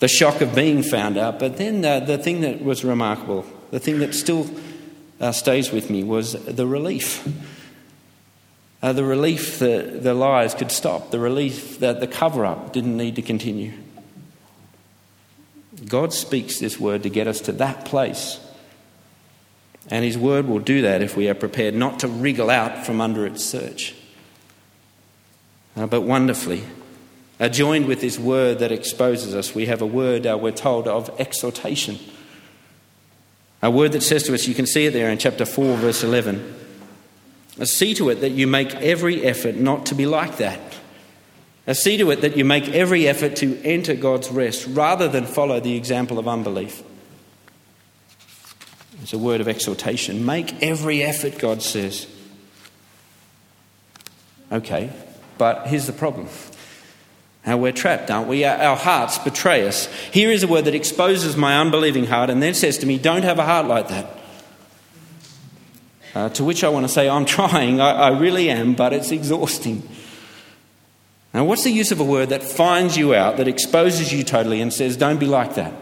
The 0.00 0.08
shock 0.08 0.40
of 0.40 0.56
being 0.56 0.82
found 0.82 1.16
out. 1.16 1.38
But 1.38 1.56
then 1.56 1.84
uh, 1.84 2.00
the 2.00 2.18
thing 2.18 2.40
that 2.40 2.64
was 2.64 2.84
remarkable, 2.84 3.46
the 3.70 3.78
thing 3.78 4.00
that 4.00 4.12
still 4.12 4.50
stays 5.30 5.70
with 5.70 5.88
me, 5.88 6.02
was 6.02 6.32
the 6.32 6.66
relief 6.66 7.24
the 8.82 9.04
relief 9.04 9.60
that 9.60 10.02
the 10.02 10.14
lies 10.14 10.52
could 10.54 10.72
stop, 10.72 11.12
the 11.12 11.20
relief 11.20 11.78
that 11.78 12.00
the 12.00 12.08
cover 12.08 12.44
up 12.44 12.72
didn't 12.72 12.96
need 12.96 13.14
to 13.14 13.22
continue. 13.22 13.72
God 15.90 16.12
speaks 16.14 16.58
this 16.58 16.78
word 16.78 17.02
to 17.02 17.10
get 17.10 17.26
us 17.26 17.40
to 17.42 17.52
that 17.52 17.84
place. 17.84 18.38
And 19.88 20.04
His 20.04 20.16
Word 20.16 20.46
will 20.46 20.60
do 20.60 20.82
that 20.82 21.02
if 21.02 21.16
we 21.16 21.28
are 21.28 21.34
prepared 21.34 21.74
not 21.74 21.98
to 22.00 22.08
wriggle 22.08 22.48
out 22.48 22.86
from 22.86 23.00
under 23.00 23.26
its 23.26 23.44
search. 23.44 23.94
Uh, 25.76 25.86
but 25.86 26.02
wonderfully, 26.02 26.62
uh, 27.40 27.48
joined 27.48 27.86
with 27.86 28.00
this 28.00 28.18
word 28.18 28.60
that 28.60 28.70
exposes 28.70 29.34
us, 29.34 29.54
we 29.54 29.66
have 29.66 29.82
a 29.82 29.86
word, 29.86 30.26
uh, 30.26 30.38
we're 30.40 30.52
told, 30.52 30.86
of 30.86 31.10
exhortation. 31.18 31.98
A 33.62 33.70
word 33.70 33.92
that 33.92 34.02
says 34.02 34.22
to 34.24 34.34
us, 34.34 34.46
you 34.46 34.54
can 34.54 34.66
see 34.66 34.86
it 34.86 34.92
there 34.92 35.10
in 35.10 35.18
chapter 35.18 35.44
4, 35.44 35.76
verse 35.76 36.04
11. 36.04 36.56
Uh, 37.58 37.64
see 37.64 37.94
to 37.94 38.10
it 38.10 38.16
that 38.16 38.30
you 38.30 38.46
make 38.46 38.74
every 38.76 39.24
effort 39.24 39.56
not 39.56 39.86
to 39.86 39.94
be 39.94 40.06
like 40.06 40.36
that. 40.36 40.60
Uh, 41.70 41.74
see 41.74 41.96
to 41.96 42.10
it 42.10 42.22
that 42.22 42.36
you 42.36 42.44
make 42.44 42.68
every 42.70 43.06
effort 43.06 43.36
to 43.36 43.56
enter 43.62 43.94
God's 43.94 44.28
rest 44.28 44.66
rather 44.70 45.06
than 45.06 45.24
follow 45.24 45.60
the 45.60 45.76
example 45.76 46.18
of 46.18 46.26
unbelief. 46.26 46.82
It's 49.02 49.12
a 49.12 49.18
word 49.18 49.40
of 49.40 49.46
exhortation. 49.46 50.26
Make 50.26 50.64
every 50.64 51.00
effort, 51.04 51.38
God 51.38 51.62
says. 51.62 52.08
Okay, 54.50 54.90
but 55.38 55.68
here's 55.68 55.86
the 55.86 55.92
problem. 55.92 56.26
Now 57.46 57.56
we're 57.56 57.70
trapped, 57.70 58.10
aren't 58.10 58.26
we? 58.26 58.44
Our 58.44 58.74
hearts 58.74 59.18
betray 59.18 59.64
us. 59.68 59.86
Here 60.12 60.32
is 60.32 60.42
a 60.42 60.48
word 60.48 60.64
that 60.64 60.74
exposes 60.74 61.36
my 61.36 61.56
unbelieving 61.56 62.06
heart 62.06 62.30
and 62.30 62.42
then 62.42 62.54
says 62.54 62.78
to 62.78 62.86
me, 62.86 62.98
Don't 62.98 63.22
have 63.22 63.38
a 63.38 63.46
heart 63.46 63.66
like 63.66 63.86
that. 63.86 64.18
Uh, 66.16 66.28
to 66.30 66.42
which 66.42 66.64
I 66.64 66.68
want 66.68 66.84
to 66.84 66.92
say, 66.92 67.08
I'm 67.08 67.26
trying, 67.26 67.80
I, 67.80 67.92
I 67.92 68.18
really 68.18 68.50
am, 68.50 68.74
but 68.74 68.92
it's 68.92 69.12
exhausting. 69.12 69.88
Now, 71.32 71.44
what's 71.44 71.64
the 71.64 71.70
use 71.70 71.92
of 71.92 72.00
a 72.00 72.04
word 72.04 72.30
that 72.30 72.42
finds 72.42 72.96
you 72.96 73.14
out, 73.14 73.36
that 73.36 73.46
exposes 73.46 74.12
you 74.12 74.24
totally, 74.24 74.60
and 74.60 74.72
says, 74.72 74.96
Don't 74.96 75.20
be 75.20 75.26
like 75.26 75.54
that? 75.54 75.72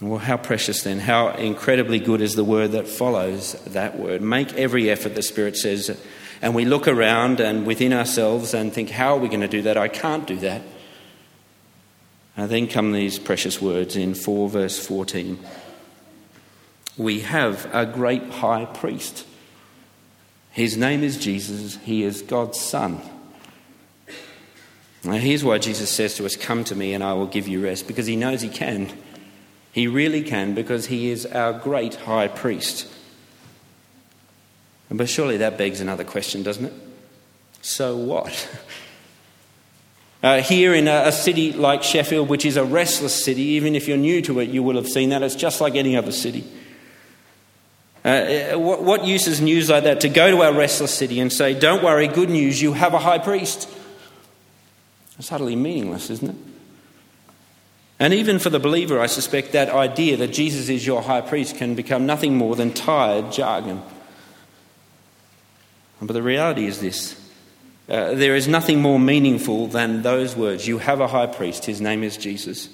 Well, 0.00 0.18
how 0.18 0.38
precious 0.38 0.82
then, 0.82 0.98
how 0.98 1.28
incredibly 1.28 1.98
good 1.98 2.22
is 2.22 2.34
the 2.34 2.44
word 2.44 2.72
that 2.72 2.88
follows 2.88 3.52
that 3.66 3.98
word. 3.98 4.22
Make 4.22 4.54
every 4.54 4.88
effort, 4.88 5.14
the 5.14 5.22
Spirit 5.22 5.58
says, 5.58 6.00
and 6.40 6.54
we 6.54 6.64
look 6.64 6.88
around 6.88 7.38
and 7.38 7.66
within 7.66 7.92
ourselves 7.92 8.54
and 8.54 8.72
think, 8.72 8.88
how 8.88 9.14
are 9.14 9.18
we 9.18 9.28
going 9.28 9.42
to 9.42 9.48
do 9.48 9.60
that? 9.62 9.76
I 9.76 9.88
can't 9.88 10.26
do 10.26 10.36
that. 10.38 10.62
And 12.34 12.50
then 12.50 12.66
come 12.66 12.92
these 12.92 13.18
precious 13.18 13.60
words 13.60 13.94
in 13.94 14.14
4 14.14 14.48
verse 14.48 14.78
14. 14.86 15.38
We 16.96 17.20
have 17.20 17.68
a 17.74 17.84
great 17.84 18.24
high 18.30 18.64
priest. 18.64 19.26
His 20.52 20.76
name 20.76 21.02
is 21.02 21.16
Jesus, 21.16 21.76
he 21.78 22.02
is 22.02 22.22
God's 22.22 22.58
Son. 22.58 23.00
Now, 25.02 25.12
here's 25.12 25.42
why 25.42 25.58
Jesus 25.58 25.88
says 25.88 26.16
to 26.16 26.26
us, 26.26 26.36
Come 26.36 26.64
to 26.64 26.74
me 26.74 26.92
and 26.92 27.02
I 27.02 27.14
will 27.14 27.26
give 27.26 27.48
you 27.48 27.62
rest, 27.62 27.86
because 27.86 28.06
he 28.06 28.16
knows 28.16 28.42
he 28.42 28.48
can. 28.48 28.92
He 29.72 29.86
really 29.86 30.22
can 30.22 30.54
because 30.54 30.86
he 30.86 31.10
is 31.10 31.24
our 31.26 31.52
great 31.52 31.94
high 31.94 32.28
priest. 32.28 32.88
But 34.90 35.08
surely 35.08 35.36
that 35.38 35.56
begs 35.56 35.80
another 35.80 36.02
question, 36.02 36.42
doesn't 36.42 36.66
it? 36.66 36.72
So 37.62 37.96
what? 37.96 38.48
Uh, 40.22 40.42
here 40.42 40.74
in 40.74 40.86
a, 40.86 41.04
a, 41.06 41.12
city 41.12 41.50
like 41.50 41.82
Sheffield, 41.82 42.28
which 42.28 42.44
is 42.44 42.58
a 42.58 42.62
restless 42.62 43.24
city, 43.24 43.40
even 43.40 43.74
if 43.74 43.88
you're 43.88 43.96
new 43.96 44.20
to 44.20 44.40
it, 44.40 44.50
you 44.50 44.62
will 44.62 44.76
have 44.76 44.86
seen 44.86 45.08
that. 45.08 45.22
It's 45.22 45.34
just 45.34 45.62
like 45.62 45.76
any 45.76 45.96
other 45.96 46.12
city. 46.12 46.44
Uh, 48.04 48.08
uh 48.08 48.58
what, 48.58 48.82
what 48.82 49.04
use 49.04 49.26
is 49.26 49.40
news 49.40 49.68
like 49.68 49.84
that 49.84 50.00
to 50.00 50.08
go 50.08 50.30
to 50.30 50.42
our 50.42 50.52
restless 50.52 50.94
city 50.94 51.20
and 51.20 51.32
say, 51.32 51.58
Don't 51.58 51.82
worry, 51.82 52.08
good 52.08 52.30
news, 52.30 52.60
you 52.60 52.72
have 52.72 52.94
a 52.94 52.98
high 52.98 53.18
priest? 53.18 53.68
It's 55.18 55.30
utterly 55.30 55.56
meaningless, 55.56 56.08
isn't 56.08 56.30
it? 56.30 56.36
And 57.98 58.14
even 58.14 58.38
for 58.38 58.48
the 58.48 58.58
believer, 58.58 58.98
I 58.98 59.06
suspect 59.06 59.52
that 59.52 59.68
idea 59.68 60.16
that 60.16 60.28
Jesus 60.28 60.70
is 60.70 60.86
your 60.86 61.02
high 61.02 61.20
priest 61.20 61.56
can 61.56 61.74
become 61.74 62.06
nothing 62.06 62.34
more 62.34 62.56
than 62.56 62.72
tired 62.72 63.30
jargon. 63.30 63.82
But 66.00 66.14
the 66.14 66.22
reality 66.22 66.64
is 66.64 66.80
this 66.80 67.20
uh, 67.90 68.14
there 68.14 68.36
is 68.36 68.46
nothing 68.46 68.80
more 68.80 68.98
meaningful 68.98 69.66
than 69.66 70.02
those 70.02 70.36
words. 70.36 70.66
You 70.66 70.78
have 70.78 71.00
a 71.00 71.08
high 71.08 71.26
priest, 71.26 71.66
his 71.66 71.80
name 71.80 72.02
is 72.02 72.16
Jesus. 72.16 72.68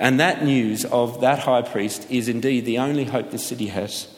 And 0.00 0.18
that 0.18 0.44
news 0.44 0.84
of 0.86 1.20
that 1.20 1.38
high 1.38 1.62
priest 1.62 2.10
is 2.10 2.28
indeed 2.28 2.64
the 2.64 2.78
only 2.78 3.04
hope 3.04 3.30
the 3.30 3.38
city 3.38 3.66
has. 3.68 4.08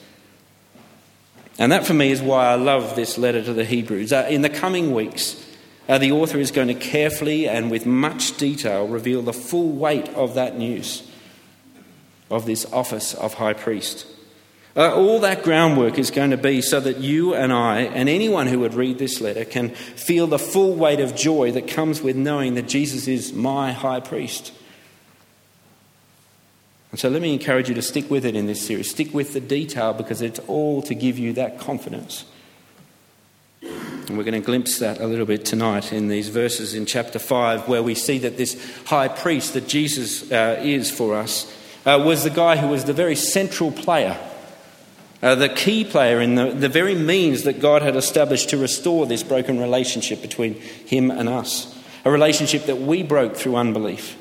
And 1.58 1.70
that 1.70 1.86
for 1.86 1.94
me 1.94 2.10
is 2.10 2.20
why 2.20 2.46
I 2.46 2.54
love 2.54 2.96
this 2.96 3.16
letter 3.16 3.42
to 3.42 3.52
the 3.52 3.64
Hebrews. 3.64 4.12
Uh, 4.12 4.26
in 4.28 4.42
the 4.42 4.48
coming 4.48 4.92
weeks, 4.92 5.40
uh, 5.88 5.98
the 5.98 6.12
author 6.12 6.38
is 6.38 6.50
going 6.50 6.68
to 6.68 6.74
carefully 6.74 7.48
and 7.48 7.70
with 7.70 7.86
much 7.86 8.36
detail 8.36 8.88
reveal 8.88 9.22
the 9.22 9.32
full 9.32 9.70
weight 9.70 10.08
of 10.10 10.34
that 10.34 10.56
news, 10.56 11.08
of 12.30 12.46
this 12.46 12.64
office 12.72 13.14
of 13.14 13.34
high 13.34 13.52
priest. 13.52 14.06
Uh, 14.76 14.92
all 14.92 15.20
that 15.20 15.44
groundwork 15.44 15.98
is 15.98 16.10
going 16.10 16.30
to 16.30 16.36
be 16.36 16.60
so 16.60 16.80
that 16.80 16.96
you 16.96 17.34
and 17.34 17.52
I, 17.52 17.82
and 17.82 18.08
anyone 18.08 18.48
who 18.48 18.58
would 18.60 18.74
read 18.74 18.98
this 18.98 19.20
letter, 19.20 19.44
can 19.44 19.70
feel 19.70 20.26
the 20.26 20.38
full 20.38 20.74
weight 20.74 20.98
of 20.98 21.14
joy 21.14 21.52
that 21.52 21.68
comes 21.68 22.02
with 22.02 22.16
knowing 22.16 22.54
that 22.54 22.66
Jesus 22.66 23.06
is 23.06 23.32
my 23.32 23.70
high 23.70 24.00
priest. 24.00 24.52
And 26.94 27.00
so 27.00 27.08
let 27.08 27.22
me 27.22 27.32
encourage 27.32 27.68
you 27.68 27.74
to 27.74 27.82
stick 27.82 28.08
with 28.08 28.24
it 28.24 28.36
in 28.36 28.46
this 28.46 28.64
series. 28.64 28.88
Stick 28.88 29.12
with 29.12 29.32
the 29.32 29.40
detail 29.40 29.92
because 29.92 30.22
it's 30.22 30.38
all 30.46 30.80
to 30.82 30.94
give 30.94 31.18
you 31.18 31.32
that 31.32 31.58
confidence. 31.58 32.24
And 33.62 34.16
we're 34.16 34.22
going 34.22 34.40
to 34.40 34.46
glimpse 34.46 34.78
that 34.78 35.00
a 35.00 35.06
little 35.08 35.26
bit 35.26 35.44
tonight 35.44 35.92
in 35.92 36.06
these 36.06 36.28
verses 36.28 36.72
in 36.72 36.86
chapter 36.86 37.18
5, 37.18 37.66
where 37.66 37.82
we 37.82 37.96
see 37.96 38.18
that 38.18 38.36
this 38.36 38.56
high 38.84 39.08
priest 39.08 39.54
that 39.54 39.66
Jesus 39.66 40.30
uh, 40.30 40.60
is 40.62 40.88
for 40.88 41.16
us 41.16 41.52
uh, 41.84 42.00
was 42.06 42.22
the 42.22 42.30
guy 42.30 42.58
who 42.58 42.68
was 42.68 42.84
the 42.84 42.92
very 42.92 43.16
central 43.16 43.72
player, 43.72 44.16
uh, 45.20 45.34
the 45.34 45.48
key 45.48 45.84
player 45.84 46.20
in 46.20 46.36
the, 46.36 46.52
the 46.52 46.68
very 46.68 46.94
means 46.94 47.42
that 47.42 47.58
God 47.58 47.82
had 47.82 47.96
established 47.96 48.50
to 48.50 48.56
restore 48.56 49.04
this 49.04 49.24
broken 49.24 49.58
relationship 49.58 50.22
between 50.22 50.54
him 50.54 51.10
and 51.10 51.28
us, 51.28 51.76
a 52.04 52.10
relationship 52.12 52.66
that 52.66 52.80
we 52.80 53.02
broke 53.02 53.34
through 53.34 53.56
unbelief. 53.56 54.16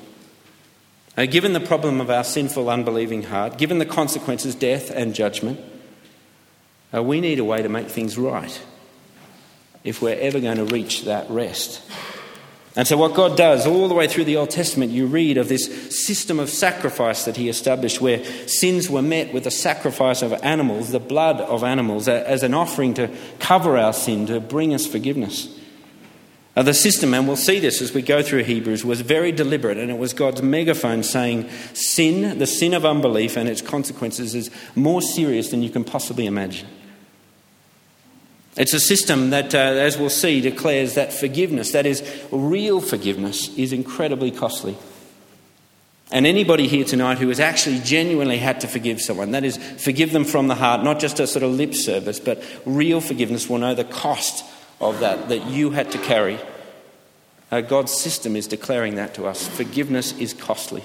Uh, 1.16 1.26
given 1.26 1.54
the 1.54 1.60
problem 1.60 2.02
of 2.02 2.10
our 2.10 2.24
sinful, 2.24 2.70
unbelieving 2.70 3.24
heart, 3.24 3.58
given 3.58 3.78
the 3.78 3.86
consequences, 3.86 4.56
death 4.56 4.90
and 4.90 5.14
judgment, 5.14 5.60
uh, 6.94 7.04
we 7.04 7.22
need 7.22 7.40
a 7.40 7.44
way 7.44 7.62
to 7.62 7.70
make 7.70 7.88
things 7.88 8.18
right 8.18 8.62
if 9.84 10.02
we're 10.02 10.20
ever 10.20 10.40
going 10.40 10.58
to 10.58 10.66
reach 10.66 11.04
that 11.06 11.30
rest. 11.30 11.82
And 12.76 12.88
so, 12.88 12.98
what 12.98 13.14
God 13.14 13.38
does 13.38 13.68
all 13.68 13.88
the 13.88 13.94
way 13.94 14.08
through 14.08 14.24
the 14.24 14.38
Old 14.38 14.50
Testament, 14.50 14.92
you 14.92 15.06
read 15.06 15.38
of 15.38 15.48
this 15.48 16.04
system 16.04 16.40
of 16.40 16.50
sacrifice 16.50 17.26
that 17.26 17.38
He 17.38 17.48
established 17.48 18.02
where 18.02 18.24
sins 18.48 18.90
were 18.90 19.04
met 19.04 19.32
with 19.32 19.44
the 19.44 19.52
sacrifice 19.52 20.24
of 20.24 20.34
animals, 20.44 20.90
the 20.90 21.00
blood 21.00 21.40
of 21.40 21.64
animals, 21.64 22.08
as 22.08 22.42
an 22.42 22.56
offering 22.56 22.96
to 22.96 23.16
cover 23.38 23.78
our 23.78 23.94
sin, 23.94 24.26
to 24.26 24.40
bring 24.40 24.74
us 24.74 24.88
forgiveness. 24.88 25.60
Now, 26.56 26.62
the 26.62 26.74
system, 26.74 27.16
and 27.16 27.28
we'll 27.28 27.36
see 27.36 27.60
this 27.60 27.82
as 27.82 27.94
we 27.94 28.04
go 28.04 28.22
through 28.22 28.44
Hebrews, 28.44 28.86
was 28.86 29.02
very 29.02 29.32
deliberate, 29.32 29.78
and 29.78 29.90
it 29.90 29.98
was 29.98 30.14
God's 30.14 30.44
megaphone 30.44 31.02
saying, 31.02 31.50
Sin, 31.74 32.38
the 32.38 32.46
sin 32.46 32.76
of 32.76 32.86
unbelief 32.86 33.38
and 33.38 33.50
its 33.50 33.62
consequences, 33.62 34.36
is 34.36 34.52
more 34.76 35.02
serious 35.02 35.50
than 35.50 35.64
you 35.64 35.72
can 35.72 35.84
possibly 35.84 36.28
imagine. 36.28 36.68
It's 38.56 38.74
a 38.74 38.80
system 38.80 39.32
that, 39.32 39.56
uh, 39.56 39.58
as 39.58 39.98
we'll 39.98 40.12
see, 40.12 40.42
declares 40.42 40.94
that 40.94 41.12
forgiveness, 41.12 41.72
that 41.72 41.88
is, 41.88 42.04
real 42.32 42.82
forgiveness, 42.82 43.50
is 43.58 43.74
incredibly 43.74 44.30
costly. 44.30 44.78
And 46.12 46.28
anybody 46.28 46.68
here 46.68 46.86
tonight 46.86 47.18
who 47.18 47.30
has 47.30 47.40
actually 47.40 47.80
genuinely 47.80 48.38
had 48.38 48.62
to 48.62 48.68
forgive 48.68 49.02
someone, 49.02 49.32
that 49.32 49.44
is, 49.44 49.58
forgive 49.84 50.12
them 50.12 50.24
from 50.24 50.50
the 50.50 50.56
heart, 50.56 50.84
not 50.84 51.00
just 51.00 51.20
a 51.20 51.26
sort 51.26 51.42
of 51.42 51.50
lip 51.50 51.74
service, 51.74 52.20
but 52.20 52.44
real 52.64 53.02
forgiveness, 53.02 53.50
will 53.50 53.58
know 53.58 53.74
the 53.74 53.84
cost 53.84 54.46
of 54.84 55.00
that, 55.00 55.30
that 55.30 55.48
you 55.48 55.72
had 55.72 55.92
to 55.92 55.98
carry. 55.98 56.40
Uh, 57.52 57.62
God's 57.62 57.92
system 57.92 58.36
is 58.36 58.48
declaring 58.48 58.96
that 58.96 59.14
to 59.16 59.26
us. 59.26 59.48
Forgiveness 59.48 60.18
is 60.20 60.34
costly. 60.34 60.84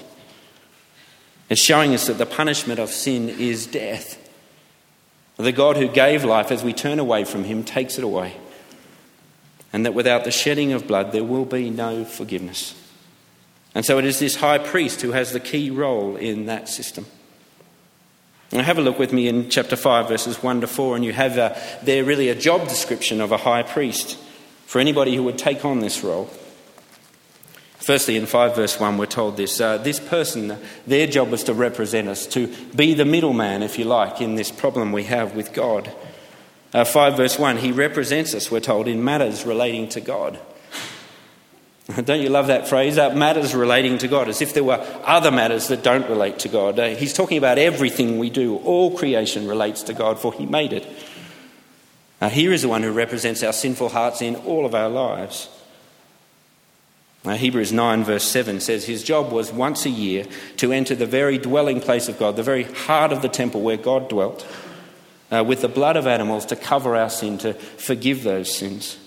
It's 1.49 1.61
showing 1.61 1.93
us 1.93 2.07
that 2.07 2.17
the 2.17 2.25
punishment 2.25 2.79
of 2.79 2.89
sin 2.89 3.27
is 3.27 3.65
death. 3.65 4.17
The 5.37 5.51
God 5.51 5.77
who 5.77 5.87
gave 5.87 6.23
life, 6.23 6.51
as 6.51 6.63
we 6.63 6.73
turn 6.73 6.99
away 6.99 7.23
from 7.23 7.45
him, 7.45 7.63
takes 7.63 7.97
it 7.97 8.03
away. 8.03 8.35
And 9.71 9.85
that 9.85 9.93
without 9.93 10.25
the 10.25 10.31
shedding 10.31 10.73
of 10.73 10.87
blood, 10.87 11.11
there 11.11 11.23
will 11.23 11.45
be 11.45 11.69
no 11.69 12.05
forgiveness. 12.05 12.75
And 13.73 13.85
so 13.85 13.97
it 13.97 14.05
is 14.05 14.19
this 14.19 14.35
high 14.35 14.57
priest 14.57 15.01
who 15.01 15.11
has 15.11 15.31
the 15.31 15.39
key 15.39 15.69
role 15.69 16.15
in 16.15 16.47
that 16.47 16.67
system. 16.67 17.05
Now, 18.51 18.63
have 18.63 18.79
a 18.79 18.81
look 18.81 18.97
with 18.97 19.13
me 19.13 19.27
in 19.27 19.49
chapter 19.49 19.75
5, 19.75 20.07
verses 20.07 20.41
1 20.41 20.61
to 20.61 20.67
4, 20.67 20.95
and 20.95 21.05
you 21.05 21.13
have 21.13 21.37
uh, 21.37 21.55
there 21.83 22.03
really 22.03 22.29
a 22.29 22.35
job 22.35 22.67
description 22.67 23.21
of 23.21 23.31
a 23.31 23.37
high 23.37 23.61
priest 23.61 24.17
for 24.65 24.79
anybody 24.79 25.15
who 25.15 25.23
would 25.23 25.37
take 25.37 25.63
on 25.63 25.81
this 25.81 26.03
role. 26.03 26.29
Firstly, 27.77 28.17
in 28.17 28.25
5 28.25 28.55
verse 28.55 28.79
1, 28.79 28.97
we're 28.97 29.05
told 29.05 29.37
this 29.37 29.61
uh, 29.61 29.77
this 29.77 29.99
person, 29.99 30.57
their 30.87 31.05
job 31.05 31.29
was 31.29 31.43
to 31.43 31.53
represent 31.53 32.07
us, 32.07 32.25
to 32.27 32.47
be 32.75 32.95
the 32.95 33.05
middleman, 33.05 33.61
if 33.61 33.77
you 33.77 33.85
like, 33.85 34.19
in 34.19 34.35
this 34.35 34.51
problem 34.51 34.91
we 34.91 35.03
have 35.03 35.35
with 35.35 35.53
God. 35.53 35.91
Uh, 36.73 36.83
5 36.83 37.17
verse 37.17 37.37
1, 37.37 37.57
he 37.57 37.71
represents 37.71 38.33
us, 38.33 38.49
we're 38.49 38.59
told, 38.59 38.87
in 38.87 39.03
matters 39.03 39.45
relating 39.45 39.89
to 39.89 40.01
God. 40.01 40.39
Don't 42.03 42.21
you 42.21 42.29
love 42.29 42.47
that 42.47 42.67
phrase? 42.67 42.97
Uh, 42.97 43.09
matters 43.15 43.55
relating 43.55 43.97
to 43.99 44.07
God, 44.07 44.29
as 44.29 44.41
if 44.41 44.53
there 44.53 44.63
were 44.63 44.85
other 45.03 45.31
matters 45.31 45.69
that 45.69 45.81
don't 45.81 46.07
relate 46.07 46.39
to 46.39 46.47
God. 46.47 46.77
Uh, 46.77 46.89
he's 46.89 47.13
talking 47.13 47.37
about 47.37 47.57
everything 47.57 48.19
we 48.19 48.29
do. 48.29 48.57
All 48.57 48.95
creation 48.95 49.47
relates 49.47 49.81
to 49.83 49.93
God, 49.93 50.19
for 50.19 50.31
He 50.31 50.45
made 50.45 50.73
it. 50.73 50.85
Here 52.31 52.51
is 52.51 52.63
the 52.63 52.67
one 52.67 52.83
who 52.83 52.91
represents 52.91 53.43
our 53.43 53.53
sinful 53.53 53.89
hearts 53.89 54.21
in 54.21 54.35
all 54.35 54.65
of 54.65 54.75
our 54.75 54.89
lives. 54.89 55.49
Now, 57.23 57.35
Hebrews 57.35 57.71
9, 57.71 58.03
verse 58.03 58.23
7 58.23 58.59
says 58.59 58.85
his 58.85 59.03
job 59.03 59.31
was 59.31 59.51
once 59.51 59.85
a 59.85 59.89
year 59.89 60.25
to 60.57 60.71
enter 60.71 60.95
the 60.95 61.05
very 61.05 61.37
dwelling 61.37 61.81
place 61.81 62.07
of 62.07 62.19
God, 62.19 62.35
the 62.35 62.43
very 62.43 62.63
heart 62.63 63.11
of 63.11 63.21
the 63.21 63.29
temple 63.29 63.61
where 63.61 63.77
God 63.77 64.09
dwelt, 64.09 64.45
uh, 65.31 65.43
with 65.45 65.61
the 65.61 65.67
blood 65.67 65.97
of 65.97 66.07
animals 66.07 66.45
to 66.47 66.55
cover 66.55 66.95
our 66.95 67.09
sin, 67.09 67.37
to 67.39 67.53
forgive 67.53 68.23
those 68.23 68.55
sins. 68.55 68.97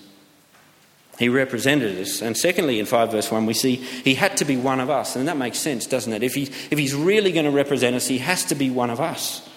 He 1.19 1.29
represented 1.29 1.99
us. 1.99 2.21
And 2.21 2.35
secondly, 2.35 2.79
in 2.79 2.85
5 2.85 3.11
verse 3.11 3.31
1, 3.31 3.45
we 3.45 3.53
see 3.53 3.75
he 3.75 4.15
had 4.15 4.35
to 4.37 4.45
be 4.45 4.57
one 4.57 4.79
of 4.79 4.89
us. 4.89 5.15
And 5.15 5.27
that 5.27 5.37
makes 5.37 5.59
sense, 5.59 5.85
doesn't 5.85 6.11
it? 6.11 6.23
If, 6.23 6.33
he, 6.33 6.43
if 6.71 6.77
he's 6.77 6.95
really 6.95 7.31
going 7.31 7.45
to 7.45 7.51
represent 7.51 7.95
us, 7.95 8.07
he 8.07 8.17
has 8.17 8.45
to 8.45 8.55
be 8.55 8.69
one 8.69 8.89
of 8.89 8.99
us. 8.99 9.47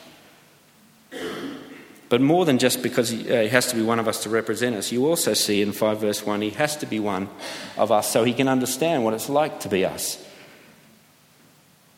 But 2.09 2.21
more 2.21 2.45
than 2.45 2.59
just 2.59 2.83
because 2.83 3.09
he, 3.09 3.29
uh, 3.31 3.43
he 3.43 3.49
has 3.49 3.67
to 3.69 3.77
be 3.77 3.83
one 3.83 3.99
of 3.99 4.07
us 4.07 4.23
to 4.23 4.31
represent 4.31 4.77
us, 4.77 4.93
you 4.93 5.07
also 5.07 5.35
see 5.35 5.61
in 5.61 5.73
5 5.73 6.01
verse 6.01 6.25
1, 6.25 6.41
he 6.41 6.51
has 6.51 6.77
to 6.77 6.87
be 6.87 7.01
one 7.01 7.29
of 7.77 7.91
us 7.91 8.11
so 8.11 8.23
he 8.23 8.33
can 8.33 8.49
understand 8.49 9.05
what 9.05 9.15
it's 9.15 9.29
like 9.29 9.61
to 9.61 9.69
be 9.69 9.85
us. 9.85 10.23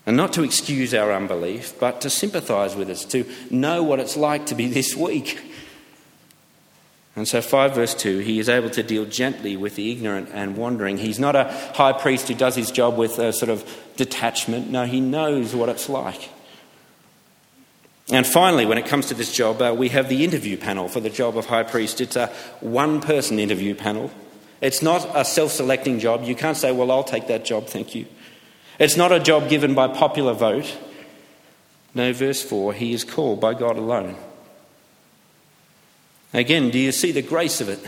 And 0.06 0.16
not 0.16 0.32
to 0.34 0.42
excuse 0.42 0.94
our 0.94 1.12
unbelief, 1.12 1.78
but 1.78 2.00
to 2.00 2.08
sympathize 2.08 2.74
with 2.74 2.88
us, 2.88 3.04
to 3.06 3.26
know 3.50 3.82
what 3.82 4.00
it's 4.00 4.16
like 4.16 4.46
to 4.46 4.54
be 4.54 4.66
this 4.66 4.96
weak. 4.96 5.38
And 7.18 7.26
so, 7.26 7.42
5 7.42 7.74
verse 7.74 7.94
2, 7.96 8.20
he 8.20 8.38
is 8.38 8.48
able 8.48 8.70
to 8.70 8.82
deal 8.84 9.04
gently 9.04 9.56
with 9.56 9.74
the 9.74 9.90
ignorant 9.90 10.28
and 10.32 10.56
wandering. 10.56 10.98
He's 10.98 11.18
not 11.18 11.34
a 11.34 11.50
high 11.74 11.92
priest 11.92 12.28
who 12.28 12.34
does 12.34 12.54
his 12.54 12.70
job 12.70 12.96
with 12.96 13.18
a 13.18 13.32
sort 13.32 13.50
of 13.50 13.68
detachment. 13.96 14.70
No, 14.70 14.86
he 14.86 15.00
knows 15.00 15.52
what 15.52 15.68
it's 15.68 15.88
like. 15.88 16.28
And 18.12 18.24
finally, 18.24 18.66
when 18.66 18.78
it 18.78 18.86
comes 18.86 19.06
to 19.06 19.14
this 19.14 19.32
job, 19.34 19.60
uh, 19.60 19.74
we 19.76 19.88
have 19.88 20.08
the 20.08 20.22
interview 20.22 20.56
panel 20.56 20.88
for 20.88 21.00
the 21.00 21.10
job 21.10 21.36
of 21.36 21.46
high 21.46 21.64
priest. 21.64 22.00
It's 22.00 22.14
a 22.14 22.28
one 22.60 23.00
person 23.00 23.40
interview 23.40 23.74
panel. 23.74 24.12
It's 24.60 24.80
not 24.80 25.04
a 25.12 25.24
self 25.24 25.50
selecting 25.50 25.98
job. 25.98 26.22
You 26.22 26.36
can't 26.36 26.56
say, 26.56 26.70
well, 26.70 26.92
I'll 26.92 27.02
take 27.02 27.26
that 27.26 27.44
job, 27.44 27.66
thank 27.66 27.96
you. 27.96 28.06
It's 28.78 28.96
not 28.96 29.10
a 29.10 29.18
job 29.18 29.48
given 29.48 29.74
by 29.74 29.88
popular 29.88 30.34
vote. 30.34 30.78
No, 31.94 32.12
verse 32.12 32.44
4 32.44 32.74
he 32.74 32.92
is 32.92 33.02
called 33.02 33.40
by 33.40 33.54
God 33.54 33.76
alone. 33.76 34.14
Again, 36.32 36.70
do 36.70 36.78
you 36.78 36.92
see 36.92 37.12
the 37.12 37.22
grace 37.22 37.60
of 37.60 37.68
it? 37.68 37.84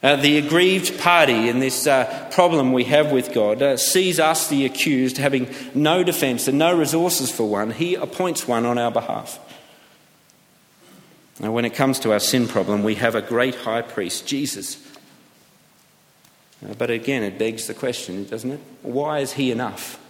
Uh, 0.00 0.14
the 0.14 0.38
aggrieved 0.38 0.98
party 1.00 1.48
in 1.48 1.58
this 1.58 1.86
uh, 1.86 2.28
problem 2.30 2.72
we 2.72 2.84
have 2.84 3.10
with 3.10 3.32
God 3.32 3.60
uh, 3.60 3.76
sees 3.76 4.20
us, 4.20 4.48
the 4.48 4.64
accused, 4.64 5.16
having 5.16 5.52
no 5.74 6.04
defence 6.04 6.46
and 6.46 6.56
no 6.56 6.76
resources 6.76 7.32
for 7.32 7.48
one. 7.48 7.72
He 7.72 7.96
appoints 7.96 8.46
one 8.46 8.64
on 8.64 8.78
our 8.78 8.92
behalf. 8.92 9.40
Now, 11.40 11.50
when 11.50 11.64
it 11.64 11.74
comes 11.74 11.98
to 12.00 12.12
our 12.12 12.20
sin 12.20 12.46
problem, 12.46 12.84
we 12.84 12.96
have 12.96 13.16
a 13.16 13.22
great 13.22 13.56
high 13.56 13.82
priest, 13.82 14.26
Jesus. 14.26 14.76
Uh, 16.64 16.74
but 16.74 16.90
again, 16.90 17.24
it 17.24 17.38
begs 17.38 17.66
the 17.66 17.74
question, 17.74 18.24
doesn't 18.24 18.50
it? 18.52 18.60
Why 18.82 19.18
is 19.18 19.32
he 19.32 19.50
enough? 19.50 20.00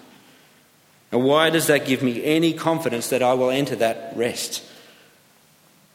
And 1.12 1.24
why 1.24 1.48
does 1.48 1.66
that 1.68 1.86
give 1.86 2.02
me 2.02 2.22
any 2.24 2.52
confidence 2.52 3.08
that 3.08 3.22
I 3.22 3.32
will 3.34 3.50
enter 3.50 3.76
that 3.76 4.12
rest? 4.16 4.62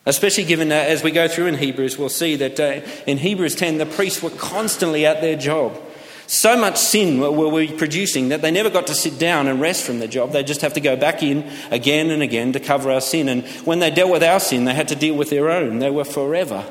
Especially 0.05 0.43
given 0.43 0.69
that 0.69 0.89
as 0.89 1.01
we 1.01 1.11
go 1.11 1.27
through 1.27 1.47
in 1.47 1.55
Hebrews, 1.55 1.97
we'll 1.97 2.09
see 2.09 2.35
that 2.35 2.59
uh, 2.59 2.81
in 3.07 3.17
Hebrews 3.17 3.55
10, 3.55 3.77
the 3.77 3.85
priests 3.85 4.21
were 4.21 4.31
constantly 4.31 5.05
at 5.05 5.21
their 5.21 5.37
job. 5.37 5.79
So 6.27 6.57
much 6.57 6.77
sin 6.77 7.19
were 7.19 7.49
we 7.49 7.71
producing 7.71 8.29
that 8.29 8.41
they 8.41 8.51
never 8.51 8.69
got 8.69 8.87
to 8.87 8.95
sit 8.95 9.19
down 9.19 9.47
and 9.47 9.61
rest 9.61 9.85
from 9.85 9.99
the 9.99 10.07
job. 10.07 10.31
They 10.31 10.43
just 10.43 10.61
have 10.61 10.73
to 10.73 10.81
go 10.81 10.95
back 10.95 11.21
in 11.21 11.49
again 11.69 12.09
and 12.11 12.23
again 12.23 12.53
to 12.53 12.59
cover 12.59 12.91
our 12.91 13.01
sin. 13.01 13.29
And 13.29 13.45
when 13.65 13.79
they 13.79 13.91
dealt 13.91 14.11
with 14.11 14.23
our 14.23 14.39
sin, 14.39 14.65
they 14.65 14.73
had 14.73 14.87
to 14.89 14.95
deal 14.95 15.15
with 15.15 15.29
their 15.29 15.49
own. 15.49 15.79
They 15.79 15.91
were 15.91 16.05
forever 16.05 16.65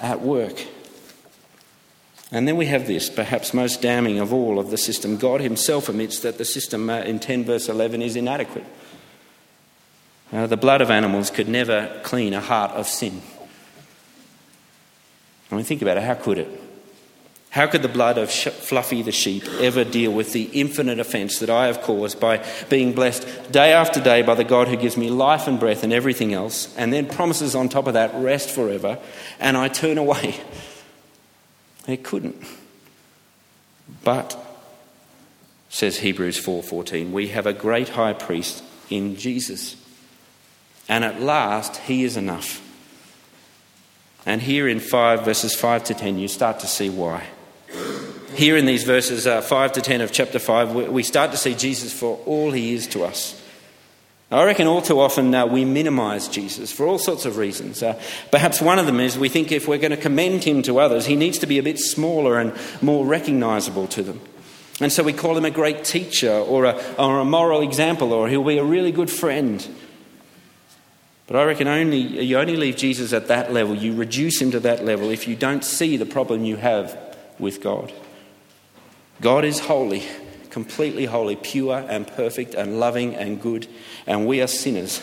at 0.00 0.20
work. 0.20 0.66
And 2.30 2.48
then 2.48 2.56
we 2.56 2.66
have 2.66 2.88
this, 2.88 3.08
perhaps 3.08 3.54
most 3.54 3.80
damning 3.80 4.18
of 4.18 4.32
all 4.32 4.58
of 4.58 4.70
the 4.70 4.76
system. 4.76 5.16
God 5.16 5.40
Himself 5.40 5.88
admits 5.88 6.20
that 6.20 6.36
the 6.36 6.44
system 6.44 6.90
uh, 6.90 6.98
in 7.00 7.20
10 7.20 7.44
verse 7.44 7.68
11 7.68 8.02
is 8.02 8.16
inadequate. 8.16 8.66
Uh, 10.34 10.48
the 10.48 10.56
blood 10.56 10.80
of 10.80 10.90
animals 10.90 11.30
could 11.30 11.48
never 11.48 12.00
clean 12.02 12.34
a 12.34 12.40
heart 12.40 12.72
of 12.72 12.88
sin. 12.88 13.22
I 15.52 15.54
mean, 15.54 15.64
think 15.64 15.80
about 15.80 15.96
it. 15.96 16.02
How 16.02 16.14
could 16.14 16.38
it? 16.38 16.60
How 17.50 17.68
could 17.68 17.82
the 17.82 17.88
blood 17.88 18.18
of 18.18 18.32
Fluffy 18.32 19.02
the 19.02 19.12
sheep 19.12 19.44
ever 19.60 19.84
deal 19.84 20.10
with 20.10 20.32
the 20.32 20.50
infinite 20.52 20.98
offence 20.98 21.38
that 21.38 21.50
I 21.50 21.68
have 21.68 21.82
caused 21.82 22.18
by 22.18 22.44
being 22.68 22.94
blessed 22.94 23.52
day 23.52 23.72
after 23.72 24.00
day 24.00 24.22
by 24.22 24.34
the 24.34 24.42
God 24.42 24.66
who 24.66 24.76
gives 24.76 24.96
me 24.96 25.08
life 25.08 25.46
and 25.46 25.60
breath 25.60 25.84
and 25.84 25.92
everything 25.92 26.34
else, 26.34 26.74
and 26.76 26.92
then 26.92 27.06
promises 27.06 27.54
on 27.54 27.68
top 27.68 27.86
of 27.86 27.94
that 27.94 28.12
rest 28.16 28.50
forever, 28.50 28.98
and 29.38 29.56
I 29.56 29.68
turn 29.68 29.98
away? 29.98 30.40
It 31.86 32.02
couldn't. 32.02 32.42
But, 34.04 34.34
says 35.68 35.98
Hebrews 35.98 36.42
4:14, 36.42 37.12
we 37.12 37.28
have 37.28 37.44
a 37.44 37.52
great 37.52 37.90
high 37.90 38.14
priest 38.14 38.64
in 38.88 39.16
Jesus 39.16 39.76
and 40.88 41.04
at 41.04 41.20
last, 41.20 41.76
He 41.76 42.04
is 42.04 42.16
enough. 42.16 42.60
And 44.26 44.40
here 44.40 44.68
in 44.68 44.80
5, 44.80 45.24
verses 45.24 45.54
5 45.54 45.84
to 45.84 45.94
10, 45.94 46.18
you 46.18 46.28
start 46.28 46.60
to 46.60 46.66
see 46.66 46.88
why. 46.88 47.26
Here 48.34 48.56
in 48.56 48.66
these 48.66 48.84
verses 48.84 49.26
uh, 49.26 49.42
5 49.42 49.72
to 49.72 49.80
10 49.80 50.00
of 50.00 50.12
chapter 50.12 50.38
5, 50.38 50.74
we 50.74 51.02
start 51.02 51.30
to 51.32 51.36
see 51.36 51.54
Jesus 51.54 51.92
for 51.92 52.18
all 52.26 52.50
He 52.50 52.74
is 52.74 52.86
to 52.88 53.04
us. 53.04 53.40
I 54.30 54.44
reckon 54.44 54.66
all 54.66 54.82
too 54.82 54.98
often 54.98 55.32
uh, 55.34 55.46
we 55.46 55.64
minimise 55.64 56.26
Jesus 56.26 56.72
for 56.72 56.86
all 56.86 56.98
sorts 56.98 57.24
of 57.24 57.36
reasons. 57.36 57.82
Uh, 57.82 58.00
perhaps 58.32 58.60
one 58.60 58.80
of 58.80 58.86
them 58.86 58.98
is 58.98 59.16
we 59.16 59.28
think 59.28 59.52
if 59.52 59.68
we're 59.68 59.78
going 59.78 59.92
to 59.92 59.96
commend 59.96 60.42
him 60.42 60.62
to 60.62 60.80
others, 60.80 61.06
he 61.06 61.14
needs 61.14 61.38
to 61.38 61.46
be 61.46 61.58
a 61.58 61.62
bit 61.62 61.78
smaller 61.78 62.40
and 62.40 62.52
more 62.82 63.06
recognisable 63.06 63.86
to 63.88 64.02
them. 64.02 64.20
And 64.80 64.92
so 64.92 65.04
we 65.04 65.12
call 65.12 65.36
him 65.36 65.44
a 65.44 65.50
great 65.50 65.84
teacher 65.84 66.32
or 66.32 66.64
a, 66.64 66.82
or 66.98 67.20
a 67.20 67.24
moral 67.24 67.60
example 67.60 68.12
or 68.12 68.28
he'll 68.28 68.42
be 68.42 68.58
a 68.58 68.64
really 68.64 68.90
good 68.90 69.10
friend. 69.10 69.64
But 71.26 71.36
I 71.36 71.44
reckon 71.44 71.68
only, 71.68 71.98
you 71.98 72.38
only 72.38 72.56
leave 72.56 72.76
Jesus 72.76 73.12
at 73.12 73.28
that 73.28 73.52
level, 73.52 73.74
you 73.74 73.94
reduce 73.94 74.40
him 74.40 74.50
to 74.50 74.60
that 74.60 74.84
level 74.84 75.10
if 75.10 75.26
you 75.26 75.36
don't 75.36 75.64
see 75.64 75.96
the 75.96 76.06
problem 76.06 76.44
you 76.44 76.56
have 76.56 77.16
with 77.38 77.62
God. 77.62 77.92
God 79.20 79.44
is 79.44 79.60
holy, 79.60 80.02
completely 80.50 81.06
holy, 81.06 81.36
pure 81.36 81.84
and 81.88 82.06
perfect 82.06 82.54
and 82.54 82.78
loving 82.78 83.14
and 83.14 83.40
good, 83.40 83.66
and 84.06 84.26
we 84.26 84.42
are 84.42 84.46
sinners. 84.46 85.02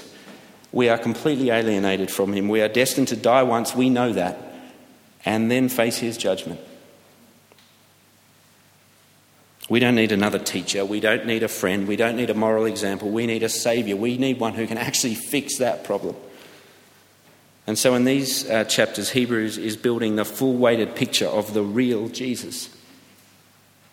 We 0.71 0.89
are 0.89 0.97
completely 0.97 1.49
alienated 1.49 2.11
from 2.11 2.33
him. 2.33 2.47
We 2.47 2.61
are 2.61 2.69
destined 2.69 3.07
to 3.09 3.15
die 3.15 3.43
once, 3.43 3.75
we 3.75 3.89
know 3.89 4.13
that, 4.13 4.37
and 5.25 5.49
then 5.49 5.69
face 5.69 5.97
his 5.97 6.17
judgment. 6.17 6.59
We 9.69 9.79
don't 9.79 9.95
need 9.95 10.11
another 10.11 10.39
teacher. 10.39 10.83
We 10.83 10.99
don't 10.99 11.25
need 11.25 11.43
a 11.43 11.47
friend. 11.47 11.87
We 11.87 11.95
don't 11.95 12.17
need 12.17 12.29
a 12.29 12.33
moral 12.33 12.65
example. 12.65 13.09
We 13.09 13.25
need 13.25 13.43
a 13.43 13.49
saviour. 13.49 13.97
We 13.97 14.17
need 14.17 14.39
one 14.39 14.53
who 14.53 14.67
can 14.67 14.77
actually 14.77 15.15
fix 15.15 15.57
that 15.57 15.83
problem. 15.83 16.15
And 17.67 17.77
so, 17.77 17.93
in 17.95 18.05
these 18.05 18.49
uh, 18.49 18.63
chapters, 18.65 19.11
Hebrews 19.11 19.57
is 19.57 19.77
building 19.77 20.15
the 20.15 20.25
full 20.25 20.55
weighted 20.55 20.95
picture 20.95 21.27
of 21.27 21.53
the 21.53 21.61
real 21.61 22.09
Jesus 22.09 22.75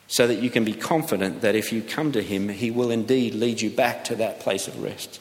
so 0.09 0.27
that 0.27 0.37
you 0.37 0.49
can 0.49 0.65
be 0.65 0.73
confident 0.73 1.43
that 1.43 1.55
if 1.55 1.71
you 1.71 1.83
come 1.83 2.13
to 2.13 2.23
him, 2.23 2.49
he 2.49 2.71
will 2.71 2.91
indeed 2.91 3.35
lead 3.35 3.61
you 3.61 3.69
back 3.69 4.05
to 4.05 4.17
that 4.17 4.41
place 4.41 4.67
of 4.67 4.83
rest. 4.83 5.21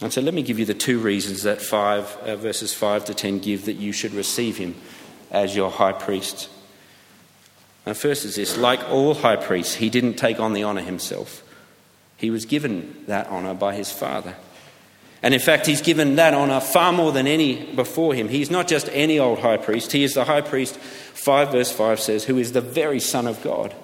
And 0.00 0.12
so, 0.12 0.22
let 0.22 0.32
me 0.32 0.42
give 0.42 0.58
you 0.58 0.64
the 0.64 0.74
two 0.74 0.98
reasons 0.98 1.42
that 1.42 1.60
five, 1.60 2.16
uh, 2.22 2.36
verses 2.36 2.72
5 2.72 3.04
to 3.04 3.14
10 3.14 3.40
give 3.40 3.66
that 3.66 3.74
you 3.74 3.92
should 3.92 4.14
receive 4.14 4.56
him 4.56 4.74
as 5.30 5.54
your 5.54 5.70
high 5.70 5.92
priest. 5.92 6.48
And 7.86 7.96
first 7.96 8.24
is 8.24 8.34
this 8.34 8.56
like 8.56 8.90
all 8.90 9.14
high 9.14 9.36
priests, 9.36 9.76
he 9.76 9.88
didn't 9.88 10.14
take 10.14 10.40
on 10.40 10.52
the 10.52 10.64
honour 10.64 10.82
himself. 10.82 11.42
He 12.16 12.30
was 12.30 12.44
given 12.44 13.04
that 13.06 13.28
honour 13.28 13.54
by 13.54 13.74
his 13.74 13.90
Father. 13.90 14.34
And 15.22 15.32
in 15.32 15.40
fact, 15.40 15.66
he's 15.66 15.80
given 15.80 16.16
that 16.16 16.34
honour 16.34 16.60
far 16.60 16.92
more 16.92 17.12
than 17.12 17.26
any 17.26 17.64
before 17.74 18.14
him. 18.14 18.28
He's 18.28 18.50
not 18.50 18.68
just 18.68 18.88
any 18.92 19.18
old 19.18 19.38
high 19.38 19.56
priest, 19.56 19.92
he 19.92 20.04
is 20.04 20.14
the 20.14 20.24
high 20.24 20.40
priest, 20.40 20.76
5 20.76 21.52
verse 21.52 21.72
5 21.72 22.00
says, 22.00 22.24
who 22.24 22.38
is 22.38 22.52
the 22.52 22.60
very 22.60 23.00
Son 23.00 23.26
of 23.26 23.42
God. 23.42 23.74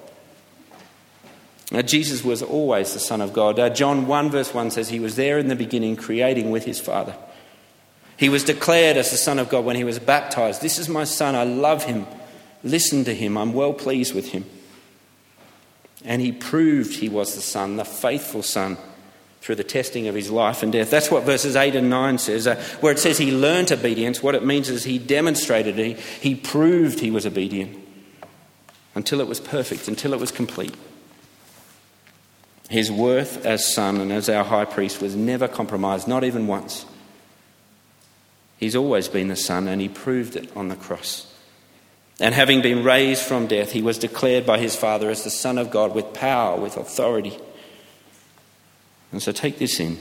Now, 1.71 1.81
Jesus 1.81 2.23
was 2.23 2.43
always 2.43 2.93
the 2.93 3.01
Son 3.01 3.23
of 3.23 3.33
God. 3.33 3.59
Uh, 3.59 3.71
John 3.71 4.07
1 4.07 4.31
verse 4.31 4.53
1 4.53 4.73
says 4.73 4.91
he 4.91 5.01
was 5.01 5.17
there 5.17 5.39
in 5.39 5.49
the 5.49 5.57
beginning, 5.57 5.97
creating 5.97 6.51
with 6.51 6.65
his 6.67 6.79
Father. 6.79 7.17
He 8.19 8.29
was 8.29 8.45
declared 8.45 8.99
as 8.99 9.11
the 9.11 9.17
Son 9.17 9.39
of 9.39 9.49
God 9.49 9.65
when 9.65 9.77
he 9.77 9.85
was 9.85 9.99
baptized. 9.99 10.61
This 10.61 10.79
is 10.79 10.89
my 10.89 11.05
Son, 11.05 11.35
I 11.35 11.45
love 11.45 11.85
him. 11.85 12.07
Listen 12.65 13.05
to 13.05 13.15
him. 13.15 13.37
I'm 13.37 13.53
well 13.53 13.73
pleased 13.73 14.15
with 14.15 14.31
him. 14.33 14.45
And 16.05 16.21
he 16.21 16.33
proved 16.33 16.95
he 16.95 17.09
was 17.09 17.35
the 17.35 17.41
Son, 17.41 17.77
the 17.77 17.85
faithful 17.85 18.43
Son, 18.43 18.77
through 19.41 19.57
the 19.57 19.65
testing 19.65 20.07
of 20.09 20.15
his 20.15 20.31
life 20.31 20.63
and 20.63 20.73
death. 20.73 20.91
That's 20.91 21.11
what 21.11 21.25
verses 21.25 21.57
8 21.57 21.75
and 21.75 21.91
9 21.91 22.19
says. 22.19 22.47
Uh, 22.47 22.57
where 22.81 22.93
it 22.93 22.99
says 22.99 23.19
he 23.19 23.33
learnt 23.33 23.73
obedience, 23.73 24.23
what 24.23 24.35
it 24.35 24.45
means 24.45 24.69
is 24.69 24.85
he 24.85 24.99
demonstrated 24.99 25.77
he, 25.77 25.95
he 26.21 26.35
proved 26.35 27.01
he 27.01 27.11
was 27.11 27.27
obedient. 27.27 27.79
until 28.95 29.21
it 29.21 29.27
was 29.27 29.41
perfect, 29.41 29.89
until 29.89 30.13
it 30.13 30.21
was 30.21 30.31
complete. 30.31 30.75
His 32.69 32.91
worth 32.91 33.45
as 33.45 33.75
Son 33.75 34.01
and 34.01 34.13
as 34.13 34.29
our 34.29 34.45
high 34.45 34.65
priest 34.65 35.01
was 35.01 35.17
never 35.17 35.49
compromised, 35.49 36.07
not 36.07 36.25
even 36.25 36.47
once. 36.47 36.87
He's 38.59 38.77
always 38.77 39.09
been 39.09 39.29
the 39.29 39.37
Son, 39.37 39.67
and 39.67 39.81
he 39.81 39.89
proved 39.89 40.37
it 40.37 40.55
on 40.57 40.69
the 40.69 40.77
cross. 40.77 41.32
And 42.23 42.37
having 42.37 42.63
been 42.63 42.85
raised 42.85 43.25
from 43.25 43.49
death, 43.49 43.73
he 43.73 43.83
was 43.83 43.99
declared 43.99 44.47
by 44.47 44.59
his 44.59 44.77
Father 44.77 45.11
as 45.11 45.25
the 45.25 45.31
Son 45.31 45.59
of 45.59 45.73
God 45.73 45.93
with 45.93 46.15
power, 46.15 46.57
with 46.57 46.77
authority. 46.77 47.37
And 49.11 49.21
so 49.21 49.33
take 49.33 49.59
this 49.59 49.81
in. 49.81 49.99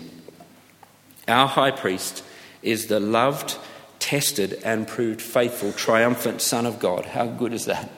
Our 1.27 1.47
high 1.47 1.71
priest 1.71 2.23
is 2.61 2.85
the 2.85 2.99
loved, 2.99 3.57
tested, 3.97 4.61
and 4.63 4.87
proved 4.87 5.19
faithful, 5.19 5.73
triumphant 5.73 6.41
Son 6.41 6.67
of 6.67 6.77
God. 6.77 7.05
How 7.05 7.25
good 7.25 7.53
is 7.53 7.65
that? 7.65 7.89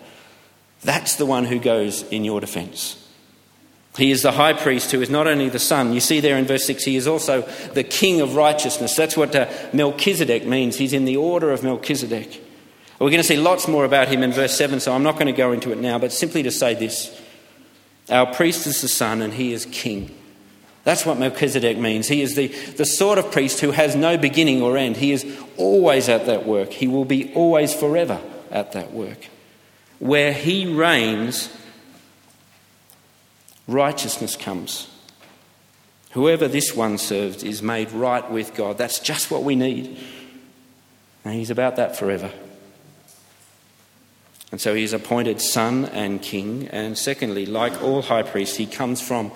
That's 0.83 1.17
the 1.17 1.25
one 1.25 1.43
who 1.43 1.59
goes 1.59 2.03
in 2.03 2.23
your 2.23 2.39
defense. 2.39 3.05
He 3.97 4.09
is 4.09 4.21
the 4.21 4.31
high 4.31 4.53
priest 4.53 4.91
who 4.93 5.01
is 5.01 5.09
not 5.09 5.27
only 5.27 5.49
the 5.49 5.59
Son, 5.59 5.91
you 5.91 5.99
see 5.99 6.21
there 6.21 6.37
in 6.37 6.45
verse 6.45 6.63
6, 6.63 6.85
he 6.85 6.95
is 6.95 7.07
also 7.07 7.41
the 7.73 7.83
King 7.83 8.21
of 8.21 8.35
righteousness. 8.35 8.95
That's 8.95 9.17
what 9.17 9.35
uh, 9.35 9.51
Melchizedek 9.73 10.45
means. 10.45 10.77
He's 10.77 10.93
in 10.93 11.03
the 11.03 11.17
order 11.17 11.51
of 11.51 11.61
Melchizedek. 11.61 12.52
We're 12.99 13.09
going 13.09 13.21
to 13.21 13.27
see 13.27 13.37
lots 13.37 13.67
more 13.67 13.85
about 13.85 14.07
him 14.07 14.23
in 14.23 14.31
verse 14.31 14.55
7, 14.57 14.79
so 14.79 14.93
I'm 14.93 15.03
not 15.03 15.15
going 15.15 15.27
to 15.27 15.33
go 15.33 15.51
into 15.51 15.71
it 15.71 15.79
now, 15.79 15.99
but 15.99 16.11
simply 16.11 16.43
to 16.43 16.51
say 16.51 16.73
this 16.73 17.19
Our 18.09 18.33
priest 18.33 18.67
is 18.67 18.81
the 18.81 18.87
Son, 18.87 19.21
and 19.21 19.33
he 19.33 19.53
is 19.53 19.65
King. 19.65 20.15
That's 20.83 21.05
what 21.05 21.17
Melchizedek 21.17 21.77
means. 21.77 22.07
He 22.07 22.21
is 22.21 22.35
the, 22.35 22.47
the 22.47 22.85
sort 22.85 23.17
of 23.17 23.31
priest 23.31 23.61
who 23.61 23.71
has 23.71 23.95
no 23.95 24.17
beginning 24.17 24.61
or 24.61 24.77
end. 24.77 24.97
He 24.97 25.13
is 25.13 25.25
always 25.55 26.09
at 26.09 26.25
that 26.25 26.45
work. 26.45 26.71
He 26.71 26.87
will 26.87 27.05
be 27.05 27.33
always 27.33 27.73
forever 27.73 28.19
at 28.51 28.73
that 28.73 28.91
work. 28.91 29.29
Where 29.99 30.33
he 30.33 30.73
reigns, 30.73 31.49
righteousness 33.67 34.35
comes. 34.35 34.89
Whoever 36.11 36.49
this 36.49 36.75
one 36.75 36.97
serves 36.97 37.43
is 37.43 37.61
made 37.61 37.91
right 37.91 38.29
with 38.29 38.53
God. 38.53 38.77
That's 38.77 38.99
just 38.99 39.31
what 39.31 39.43
we 39.43 39.55
need. 39.55 39.97
And 41.23 41.33
he's 41.33 41.49
about 41.49 41.77
that 41.77 41.95
forever. 41.95 42.29
And 44.53 44.61
so 44.61 44.75
he's 44.75 44.93
appointed 44.93 45.41
son 45.41 45.85
and 45.85 46.21
king. 46.21 46.67
And 46.67 46.95
secondly, 46.95 47.47
like 47.47 47.81
all 47.81 48.03
high 48.03 48.21
priests, 48.21 48.55
he 48.55 48.67
comes 48.67 49.01
from 49.01 49.31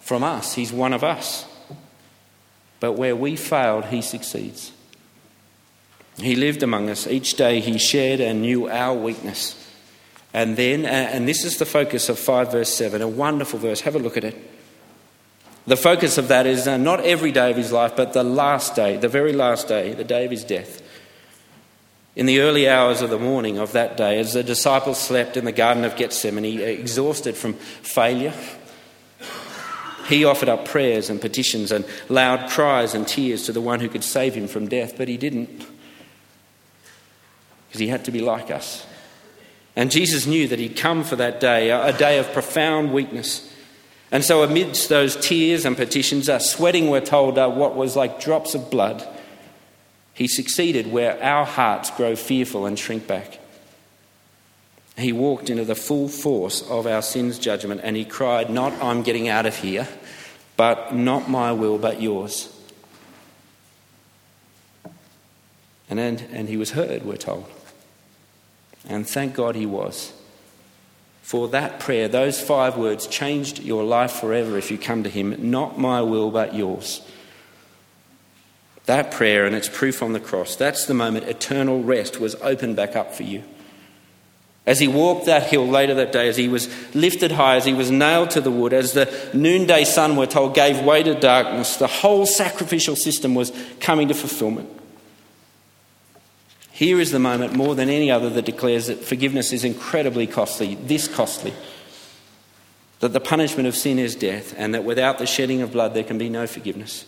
from 0.00 0.24
us. 0.24 0.54
He's 0.54 0.72
one 0.72 0.94
of 0.94 1.04
us. 1.04 1.44
But 2.80 2.92
where 2.92 3.14
we 3.14 3.36
failed, 3.36 3.84
he 3.84 4.00
succeeds. 4.00 4.72
He 6.16 6.36
lived 6.36 6.62
among 6.62 6.88
us. 6.88 7.06
Each 7.06 7.34
day 7.34 7.60
he 7.60 7.76
shared 7.76 8.20
and 8.20 8.40
knew 8.40 8.66
our 8.66 8.96
weakness. 8.96 9.58
And 10.32 10.56
then, 10.56 10.86
and 10.86 11.28
this 11.28 11.44
is 11.44 11.58
the 11.58 11.66
focus 11.66 12.08
of 12.08 12.18
5 12.18 12.50
verse 12.50 12.74
7, 12.74 13.02
a 13.02 13.08
wonderful 13.08 13.58
verse. 13.58 13.82
Have 13.82 13.94
a 13.94 13.98
look 13.98 14.16
at 14.16 14.24
it. 14.24 14.36
The 15.66 15.76
focus 15.76 16.16
of 16.16 16.28
that 16.28 16.46
is 16.46 16.66
uh, 16.66 16.78
not 16.78 17.00
every 17.00 17.30
day 17.30 17.50
of 17.50 17.58
his 17.58 17.72
life, 17.72 17.94
but 17.94 18.14
the 18.14 18.24
last 18.24 18.74
day, 18.74 18.96
the 18.96 19.08
very 19.10 19.34
last 19.34 19.68
day, 19.68 19.92
the 19.92 20.02
day 20.02 20.24
of 20.24 20.30
his 20.30 20.44
death. 20.44 20.81
In 22.14 22.26
the 22.26 22.40
early 22.40 22.68
hours 22.68 23.00
of 23.00 23.08
the 23.08 23.18
morning 23.18 23.58
of 23.58 23.72
that 23.72 23.96
day, 23.96 24.18
as 24.18 24.34
the 24.34 24.42
disciples 24.42 24.98
slept 24.98 25.36
in 25.36 25.46
the 25.46 25.52
Garden 25.52 25.84
of 25.84 25.96
Gethsemane, 25.96 26.60
exhausted 26.60 27.36
from 27.36 27.54
failure, 27.54 28.34
he 30.08 30.24
offered 30.24 30.50
up 30.50 30.66
prayers 30.66 31.08
and 31.08 31.20
petitions 31.20 31.72
and 31.72 31.86
loud 32.10 32.50
cries 32.50 32.92
and 32.92 33.08
tears 33.08 33.44
to 33.44 33.52
the 33.52 33.62
one 33.62 33.80
who 33.80 33.88
could 33.88 34.04
save 34.04 34.34
him 34.34 34.46
from 34.46 34.68
death, 34.68 34.98
but 34.98 35.08
he 35.08 35.16
didn't. 35.16 35.66
Because 37.68 37.80
he 37.80 37.88
had 37.88 38.04
to 38.04 38.10
be 38.10 38.20
like 38.20 38.50
us. 38.50 38.84
And 39.74 39.90
Jesus 39.90 40.26
knew 40.26 40.46
that 40.48 40.58
he'd 40.58 40.76
come 40.76 41.04
for 41.04 41.16
that 41.16 41.40
day, 41.40 41.70
a 41.70 41.96
day 41.96 42.18
of 42.18 42.30
profound 42.34 42.92
weakness. 42.92 43.50
And 44.10 44.22
so, 44.22 44.42
amidst 44.42 44.90
those 44.90 45.16
tears 45.16 45.64
and 45.64 45.74
petitions, 45.74 46.28
uh, 46.28 46.38
sweating, 46.38 46.90
we're 46.90 47.00
told, 47.00 47.38
uh, 47.38 47.48
what 47.48 47.74
was 47.74 47.96
like 47.96 48.20
drops 48.20 48.54
of 48.54 48.70
blood, 48.70 49.08
he 50.14 50.28
succeeded 50.28 50.90
where 50.90 51.22
our 51.22 51.44
hearts 51.44 51.90
grow 51.90 52.16
fearful 52.16 52.66
and 52.66 52.78
shrink 52.78 53.06
back. 53.06 53.38
He 54.96 55.12
walked 55.12 55.48
into 55.48 55.64
the 55.64 55.74
full 55.74 56.08
force 56.08 56.62
of 56.68 56.86
our 56.86 57.00
sin's 57.00 57.38
judgment 57.38 57.80
and 57.82 57.96
he 57.96 58.04
cried, 58.04 58.50
Not 58.50 58.72
I'm 58.82 59.02
getting 59.02 59.28
out 59.28 59.46
of 59.46 59.56
here, 59.56 59.88
but 60.56 60.94
not 60.94 61.30
my 61.30 61.52
will, 61.52 61.78
but 61.78 62.02
yours. 62.02 62.48
And, 65.88 65.98
and, 65.98 66.20
and 66.32 66.48
he 66.48 66.56
was 66.56 66.72
heard, 66.72 67.04
we're 67.04 67.16
told. 67.16 67.46
And 68.88 69.08
thank 69.08 69.34
God 69.34 69.54
he 69.54 69.66
was. 69.66 70.12
For 71.22 71.48
that 71.48 71.80
prayer, 71.80 72.08
those 72.08 72.40
five 72.40 72.76
words 72.76 73.06
changed 73.06 73.60
your 73.60 73.84
life 73.84 74.12
forever 74.12 74.58
if 74.58 74.70
you 74.70 74.76
come 74.76 75.02
to 75.04 75.10
him. 75.10 75.50
Not 75.50 75.78
my 75.78 76.02
will, 76.02 76.30
but 76.30 76.54
yours. 76.54 77.00
That 78.86 79.12
prayer 79.12 79.46
and 79.46 79.54
its 79.54 79.68
proof 79.68 80.02
on 80.02 80.12
the 80.12 80.20
cross, 80.20 80.56
that's 80.56 80.86
the 80.86 80.94
moment 80.94 81.28
eternal 81.28 81.82
rest 81.82 82.18
was 82.18 82.34
opened 82.36 82.76
back 82.76 82.96
up 82.96 83.14
for 83.14 83.22
you. 83.22 83.44
As 84.64 84.78
he 84.78 84.86
walked 84.86 85.26
that 85.26 85.48
hill 85.48 85.66
later 85.66 85.94
that 85.94 86.12
day, 86.12 86.28
as 86.28 86.36
he 86.36 86.48
was 86.48 86.68
lifted 86.94 87.32
high, 87.32 87.56
as 87.56 87.64
he 87.64 87.74
was 87.74 87.90
nailed 87.90 88.30
to 88.30 88.40
the 88.40 88.50
wood, 88.50 88.72
as 88.72 88.92
the 88.92 89.12
noonday 89.34 89.84
sun, 89.84 90.14
we're 90.14 90.26
told, 90.26 90.54
gave 90.54 90.80
way 90.84 91.02
to 91.02 91.18
darkness, 91.18 91.76
the 91.76 91.88
whole 91.88 92.26
sacrificial 92.26 92.94
system 92.94 93.34
was 93.34 93.52
coming 93.80 94.06
to 94.08 94.14
fulfillment. 94.14 94.68
Here 96.70 97.00
is 97.00 97.10
the 97.10 97.18
moment, 97.18 97.54
more 97.54 97.74
than 97.74 97.88
any 97.88 98.10
other, 98.10 98.30
that 98.30 98.44
declares 98.44 98.86
that 98.86 99.04
forgiveness 99.04 99.52
is 99.52 99.64
incredibly 99.64 100.28
costly, 100.28 100.76
this 100.76 101.08
costly. 101.08 101.52
That 103.00 103.12
the 103.12 103.20
punishment 103.20 103.68
of 103.68 103.76
sin 103.76 103.98
is 103.98 104.14
death, 104.14 104.54
and 104.56 104.74
that 104.74 104.84
without 104.84 105.18
the 105.18 105.26
shedding 105.26 105.60
of 105.60 105.72
blood, 105.72 105.92
there 105.92 106.04
can 106.04 106.18
be 106.18 106.28
no 106.28 106.46
forgiveness. 106.46 107.04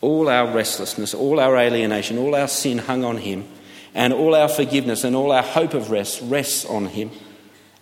All 0.00 0.28
our 0.28 0.50
restlessness, 0.52 1.14
all 1.14 1.38
our 1.40 1.56
alienation, 1.56 2.18
all 2.18 2.34
our 2.34 2.48
sin 2.48 2.78
hung 2.78 3.04
on 3.04 3.18
him 3.18 3.46
and 3.94 4.12
all 4.12 4.34
our 4.34 4.48
forgiveness 4.48 5.04
and 5.04 5.16
all 5.16 5.32
our 5.32 5.42
hope 5.42 5.74
of 5.74 5.90
rest 5.90 6.20
rests 6.22 6.64
on 6.64 6.86
Him. 6.86 7.10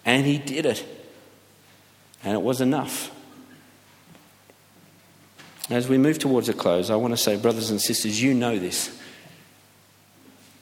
And 0.05 0.27
He 0.27 0.39
did 0.39 0.67
it. 0.67 0.85
And 2.25 2.35
it 2.35 2.43
was 2.43 2.61
enough. 2.61 3.15
As 5.71 5.87
we 5.87 5.99
move 5.99 6.19
towards 6.19 6.49
a 6.49 6.55
close, 6.55 6.89
I 6.89 6.97
want 6.97 7.13
to 7.13 7.19
say, 7.19 7.37
brothers 7.37 7.71
and 7.71 7.81
sisters, 7.81 8.23
you 8.23 8.33
know 8.33 8.59
this. 8.59 8.97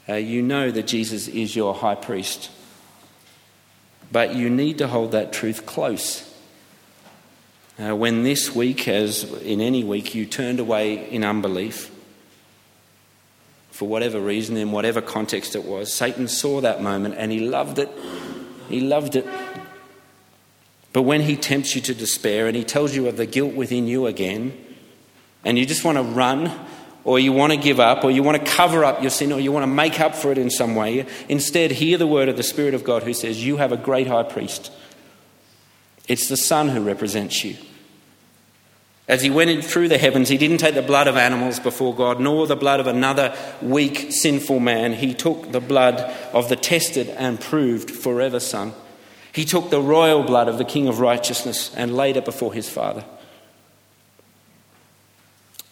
Uh, 0.08 0.14
you 0.14 0.42
know 0.42 0.70
that 0.70 0.86
Jesus 0.86 1.28
is 1.28 1.54
your 1.54 1.74
high 1.74 1.94
priest. 1.94 2.50
But 4.10 4.34
you 4.34 4.50
need 4.50 4.78
to 4.78 4.88
hold 4.88 5.12
that 5.12 5.32
truth 5.32 5.64
close. 5.64 6.32
Uh, 7.78 7.94
when 7.94 8.22
this 8.22 8.54
week, 8.54 8.88
as 8.88 9.24
in 9.42 9.60
any 9.60 9.84
week, 9.84 10.14
you 10.14 10.24
turned 10.24 10.60
away 10.60 11.10
in 11.10 11.22
unbelief, 11.22 11.90
for 13.70 13.86
whatever 13.86 14.18
reason, 14.18 14.56
in 14.56 14.72
whatever 14.72 15.02
context 15.02 15.54
it 15.54 15.64
was. 15.64 15.92
Satan 15.92 16.26
saw 16.26 16.62
that 16.62 16.82
moment 16.82 17.16
and 17.18 17.30
he 17.30 17.40
loved 17.40 17.78
it. 17.78 17.90
He 18.70 18.80
loved 18.80 19.14
it. 19.14 19.26
But 20.94 21.02
when 21.02 21.20
he 21.20 21.36
tempts 21.36 21.74
you 21.74 21.82
to 21.82 21.94
despair 21.94 22.46
and 22.46 22.56
he 22.56 22.64
tells 22.64 22.96
you 22.96 23.08
of 23.08 23.18
the 23.18 23.26
guilt 23.26 23.54
within 23.54 23.86
you 23.86 24.06
again, 24.06 24.56
and 25.44 25.58
you 25.58 25.66
just 25.66 25.84
want 25.84 25.98
to 25.98 26.02
run, 26.02 26.50
or 27.04 27.18
you 27.18 27.32
want 27.32 27.52
to 27.52 27.58
give 27.58 27.78
up, 27.78 28.02
or 28.02 28.10
you 28.10 28.22
want 28.22 28.42
to 28.42 28.50
cover 28.50 28.84
up 28.84 29.02
your 29.02 29.10
sin, 29.10 29.30
or 29.32 29.38
you 29.38 29.52
want 29.52 29.62
to 29.64 29.68
make 29.68 30.00
up 30.00 30.14
for 30.14 30.32
it 30.32 30.38
in 30.38 30.48
some 30.48 30.74
way, 30.74 31.06
instead, 31.28 31.70
hear 31.70 31.98
the 31.98 32.06
word 32.06 32.30
of 32.30 32.38
the 32.38 32.42
Spirit 32.42 32.72
of 32.72 32.82
God 32.82 33.02
who 33.02 33.12
says, 33.12 33.44
You 33.44 33.58
have 33.58 33.70
a 33.70 33.76
great 33.76 34.06
high 34.06 34.22
priest. 34.22 34.72
It's 36.08 36.28
the 36.28 36.36
Son 36.36 36.68
who 36.68 36.80
represents 36.82 37.44
you. 37.44 37.56
As 39.08 39.22
he 39.22 39.30
went 39.30 39.64
through 39.64 39.88
the 39.88 39.98
heavens, 39.98 40.28
he 40.28 40.36
didn't 40.36 40.58
take 40.58 40.74
the 40.74 40.82
blood 40.82 41.06
of 41.06 41.16
animals 41.16 41.60
before 41.60 41.94
God, 41.94 42.20
nor 42.20 42.46
the 42.46 42.56
blood 42.56 42.80
of 42.80 42.88
another 42.88 43.36
weak, 43.62 44.10
sinful 44.10 44.58
man. 44.58 44.94
He 44.94 45.14
took 45.14 45.52
the 45.52 45.60
blood 45.60 46.00
of 46.32 46.48
the 46.48 46.56
tested 46.56 47.08
and 47.10 47.40
proved 47.40 47.90
forever 47.90 48.40
Son. 48.40 48.72
He 49.32 49.44
took 49.44 49.70
the 49.70 49.80
royal 49.80 50.24
blood 50.24 50.48
of 50.48 50.58
the 50.58 50.64
King 50.64 50.88
of 50.88 50.98
righteousness 50.98 51.72
and 51.76 51.94
laid 51.94 52.16
it 52.16 52.24
before 52.24 52.52
his 52.52 52.68
Father. 52.68 53.04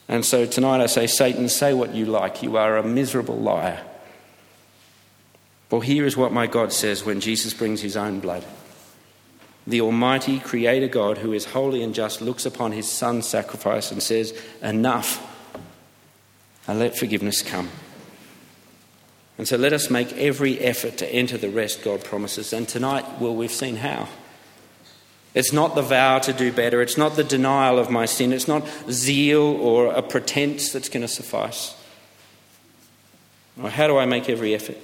And 0.07 0.25
so 0.25 0.47
tonight 0.47 0.81
I 0.81 0.87
say, 0.87 1.07
Satan, 1.09 1.49
say 1.49 1.75
what 1.75 1.95
you 1.95 2.07
like. 2.07 2.43
You 2.43 2.57
are 2.57 2.77
a 2.77 2.85
miserable 2.85 3.39
liar. 3.39 3.83
For 5.71 5.83
here 5.83 6.05
is 6.05 6.17
what 6.17 6.33
my 6.33 6.47
God 6.47 6.73
says 6.73 7.05
when 7.05 7.21
Jesus 7.21 7.53
brings 7.53 7.81
his 7.81 7.97
own 7.97 8.21
blood. 8.21 8.45
The 9.67 9.81
Almighty 9.81 10.41
Creator 10.41 10.89
God, 10.89 11.19
who 11.19 11.33
is 11.33 11.47
holy 11.47 11.83
and 11.83 11.95
just, 11.95 12.21
looks 12.21 12.45
upon 12.45 12.73
his 12.73 12.91
Son's 12.91 13.27
sacrifice 13.27 13.91
and 13.91 14.03
says, 14.03 14.39
Enough, 14.63 15.23
and 16.67 16.79
let 16.79 16.97
forgiveness 16.97 17.43
come. 17.43 17.71
And 19.37 19.49
so 19.49 19.57
let 19.57 19.73
us 19.73 19.91
make 19.91 20.13
every 20.13 20.61
effort 20.61 20.99
to 20.99 21.13
enter 21.13 21.37
the 21.37 21.49
rest 21.49 21.83
God 21.83 22.05
promises. 22.05 22.53
And 22.53 22.69
tonight, 22.69 23.21
well, 23.21 23.35
we've 23.35 23.51
seen 23.51 23.77
how. 23.77 24.09
It's 25.35 25.53
not 25.53 25.75
the 25.75 25.83
vow 25.83 26.21
to 26.21 26.33
do 26.33 26.53
better. 26.53 26.81
It's 26.81 26.97
not 26.97 27.17
the 27.17 27.25
denial 27.25 27.79
of 27.79 27.91
my 27.91 28.07
sin. 28.07 28.33
It's 28.33 28.47
not 28.47 28.65
zeal 28.89 29.43
or 29.43 29.93
a 29.93 30.03
pretense 30.03 30.71
that's 30.71 30.89
going 30.89 31.03
to 31.03 31.09
suffice. 31.09 31.75
Or 33.61 33.71
how 33.71 33.89
do 33.89 33.97
I 33.99 34.07
make 34.07 34.29
every 34.29 34.55
effort? 34.55 34.79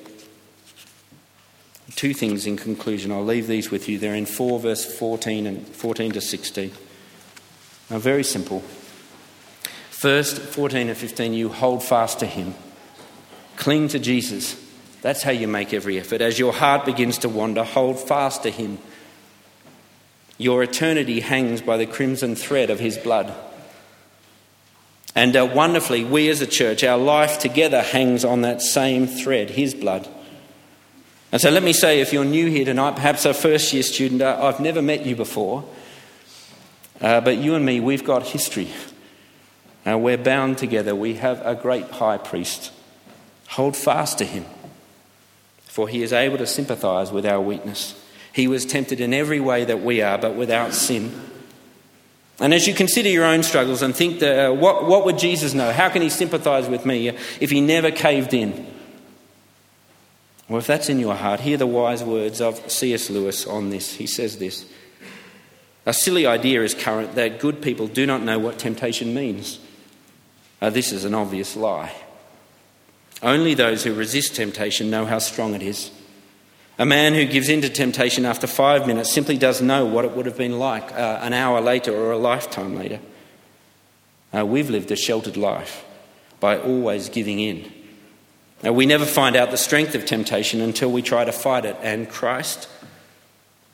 Two 1.96 2.14
things 2.14 2.46
in 2.46 2.57
conclusion. 2.57 3.11
I'll 3.11 3.24
leave 3.24 3.46
these 3.46 3.70
with 3.70 3.88
you. 3.88 3.98
They're 3.98 4.14
in 4.14 4.26
4 4.26 4.61
verse 4.61 4.85
14 4.98 5.46
and 5.46 5.66
14 5.66 6.12
to 6.12 6.20
16. 6.20 6.72
Now, 7.90 7.98
very 7.98 8.22
simple. 8.22 8.62
First, 9.90 10.38
14 10.38 10.88
and 10.88 10.96
15, 10.96 11.35
you 11.35 11.48
hold 11.50 11.83
fast 11.83 12.20
to 12.20 12.26
Him. 12.26 12.55
Cling 13.57 13.88
to 13.88 13.98
Jesus. 13.98 14.57
That's 15.03 15.22
how 15.22 15.33
you 15.33 15.48
make 15.48 15.74
every 15.74 15.98
effort. 15.98 16.20
As 16.20 16.38
your 16.38 16.53
heart 16.53 16.87
begins 16.87 17.18
to 17.18 17.29
wander, 17.29 17.64
hold 17.64 17.98
fast 17.98 18.44
to 18.44 18.50
Him. 18.50 18.79
Your 20.38 20.62
eternity 20.62 21.20
hangs 21.20 21.61
by 21.61 21.76
the 21.76 21.85
crimson 21.85 22.35
thread 22.35 22.70
of 22.70 22.81
His 22.81 22.96
blood. 22.96 23.35
And 25.14 25.37
uh, 25.37 25.50
wonderfully, 25.53 26.05
we 26.05 26.31
as 26.31 26.40
a 26.40 26.46
church, 26.46 26.85
our 26.85 26.96
life 26.96 27.38
together 27.38 27.83
hangs 27.83 28.24
on 28.24 28.42
that 28.42 28.62
same 28.62 29.07
thread, 29.07 29.50
His 29.50 29.74
blood. 29.74 30.09
And 31.32 31.40
so 31.40 31.50
let 31.50 31.62
me 31.62 31.72
say, 31.72 32.00
if 32.00 32.12
you're 32.12 32.24
new 32.24 32.48
here 32.48 32.64
tonight, 32.64 32.96
perhaps 32.96 33.24
a 33.24 33.32
first 33.32 33.72
year 33.72 33.84
student, 33.84 34.20
uh, 34.20 34.38
I've 34.42 34.58
never 34.58 34.82
met 34.82 35.06
you 35.06 35.14
before, 35.14 35.64
uh, 37.00 37.20
but 37.20 37.38
you 37.38 37.54
and 37.54 37.64
me, 37.64 37.78
we've 37.78 38.04
got 38.04 38.24
history. 38.24 38.68
Uh, 39.86 39.96
we're 39.96 40.18
bound 40.18 40.58
together. 40.58 40.94
We 40.94 41.14
have 41.14 41.40
a 41.46 41.54
great 41.54 41.88
high 41.88 42.18
priest. 42.18 42.72
Hold 43.50 43.76
fast 43.76 44.18
to 44.18 44.24
him, 44.24 44.44
for 45.62 45.88
he 45.88 46.02
is 46.02 46.12
able 46.12 46.38
to 46.38 46.46
sympathize 46.46 47.12
with 47.12 47.24
our 47.24 47.40
weakness. 47.40 47.94
He 48.32 48.48
was 48.48 48.66
tempted 48.66 49.00
in 49.00 49.14
every 49.14 49.40
way 49.40 49.64
that 49.64 49.82
we 49.82 50.02
are, 50.02 50.18
but 50.18 50.34
without 50.34 50.74
sin. 50.74 51.12
And 52.40 52.52
as 52.52 52.66
you 52.66 52.74
consider 52.74 53.08
your 53.08 53.24
own 53.24 53.42
struggles 53.42 53.82
and 53.82 53.94
think, 53.94 54.22
uh, 54.22 54.50
what, 54.50 54.86
what 54.86 55.04
would 55.04 55.18
Jesus 55.18 55.54
know? 55.54 55.72
How 55.72 55.90
can 55.90 56.02
he 56.02 56.08
sympathize 56.08 56.68
with 56.68 56.86
me 56.86 57.08
if 57.40 57.50
he 57.50 57.60
never 57.60 57.90
caved 57.90 58.34
in? 58.34 58.66
Well, 60.50 60.58
if 60.58 60.66
that's 60.66 60.88
in 60.88 60.98
your 60.98 61.14
heart, 61.14 61.38
hear 61.38 61.56
the 61.56 61.66
wise 61.66 62.02
words 62.02 62.40
of 62.40 62.68
C.S. 62.68 63.08
Lewis 63.08 63.46
on 63.46 63.70
this. 63.70 63.94
He 63.94 64.08
says 64.08 64.38
this 64.38 64.66
A 65.86 65.92
silly 65.92 66.26
idea 66.26 66.64
is 66.64 66.74
current 66.74 67.14
that 67.14 67.38
good 67.38 67.62
people 67.62 67.86
do 67.86 68.04
not 68.04 68.22
know 68.22 68.40
what 68.40 68.58
temptation 68.58 69.14
means. 69.14 69.60
Uh, 70.60 70.68
this 70.68 70.90
is 70.90 71.04
an 71.04 71.14
obvious 71.14 71.54
lie. 71.54 71.94
Only 73.22 73.54
those 73.54 73.84
who 73.84 73.94
resist 73.94 74.34
temptation 74.34 74.90
know 74.90 75.06
how 75.06 75.20
strong 75.20 75.54
it 75.54 75.62
is. 75.62 75.92
A 76.80 76.86
man 76.86 77.14
who 77.14 77.26
gives 77.26 77.48
in 77.48 77.60
to 77.60 77.68
temptation 77.68 78.24
after 78.24 78.48
five 78.48 78.88
minutes 78.88 79.12
simply 79.12 79.38
doesn't 79.38 79.64
know 79.64 79.86
what 79.86 80.04
it 80.04 80.16
would 80.16 80.26
have 80.26 80.36
been 80.36 80.58
like 80.58 80.90
uh, 80.92 81.20
an 81.22 81.32
hour 81.32 81.60
later 81.60 81.94
or 81.94 82.10
a 82.10 82.18
lifetime 82.18 82.74
later. 82.74 82.98
Uh, 84.36 84.44
we've 84.44 84.70
lived 84.70 84.90
a 84.90 84.96
sheltered 84.96 85.36
life 85.36 85.84
by 86.40 86.58
always 86.58 87.08
giving 87.08 87.38
in. 87.38 87.70
Now, 88.62 88.73
we 88.73 88.85
never 88.85 89.07
find 89.07 89.37
out 89.37 89.51
the 89.51 89.57
strength 89.57 89.94
of 89.94 90.05
temptation 90.05 90.61
until 90.61 90.92
we 90.92 91.01
try 91.01 91.25
to 91.25 91.33
fight 91.33 91.64
it, 91.64 91.77
and 91.83 92.09
Christ, 92.09 92.68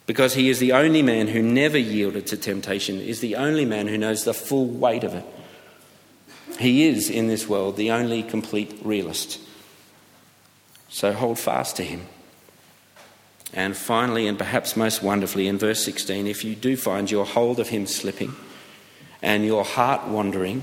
because 0.06 0.34
he 0.34 0.48
is 0.48 0.60
the 0.60 0.72
only 0.72 1.02
man 1.02 1.26
who 1.26 1.42
never 1.42 1.76
yielded 1.76 2.28
to 2.28 2.36
temptation, 2.36 3.00
is 3.00 3.20
the 3.20 3.34
only 3.34 3.64
man 3.64 3.88
who 3.88 3.98
knows 3.98 4.24
the 4.24 4.34
full 4.34 4.66
weight 4.66 5.02
of 5.02 5.14
it. 5.14 5.24
He 6.60 6.86
is, 6.86 7.10
in 7.10 7.26
this 7.26 7.48
world, 7.48 7.76
the 7.76 7.90
only 7.90 8.22
complete 8.22 8.78
realist. 8.82 9.40
So 10.88 11.12
hold 11.12 11.38
fast 11.38 11.76
to 11.76 11.82
him. 11.82 12.06
And 13.52 13.76
finally, 13.76 14.26
and 14.26 14.38
perhaps 14.38 14.76
most 14.76 15.02
wonderfully, 15.02 15.48
in 15.48 15.58
verse 15.58 15.84
16, 15.84 16.26
if 16.26 16.44
you 16.44 16.54
do 16.54 16.76
find 16.76 17.10
your 17.10 17.26
hold 17.26 17.58
of 17.58 17.68
him 17.68 17.86
slipping 17.86 18.34
and 19.22 19.44
your 19.44 19.64
heart 19.64 20.06
wandering, 20.06 20.62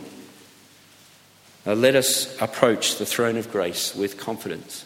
uh, 1.65 1.73
let 1.73 1.95
us 1.95 2.39
approach 2.41 2.97
the 2.97 3.06
throne 3.06 3.38
of 3.38 3.52
grace 3.52 3.95
with 3.95 4.17
confidence 4.17 4.86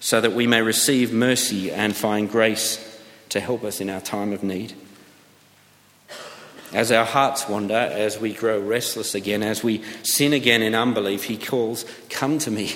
so 0.00 0.20
that 0.20 0.32
we 0.32 0.46
may 0.46 0.62
receive 0.62 1.12
mercy 1.12 1.70
and 1.70 1.94
find 1.94 2.30
grace 2.30 3.00
to 3.28 3.40
help 3.40 3.64
us 3.64 3.80
in 3.80 3.88
our 3.88 4.00
time 4.00 4.32
of 4.32 4.42
need. 4.42 4.74
As 6.72 6.90
our 6.90 7.04
hearts 7.04 7.48
wander, 7.48 7.74
as 7.74 8.18
we 8.18 8.32
grow 8.32 8.58
restless 8.58 9.14
again, 9.14 9.42
as 9.42 9.62
we 9.62 9.82
sin 10.02 10.32
again 10.32 10.62
in 10.62 10.74
unbelief, 10.74 11.24
he 11.24 11.36
calls, 11.36 11.84
Come 12.08 12.38
to 12.40 12.50
me. 12.50 12.72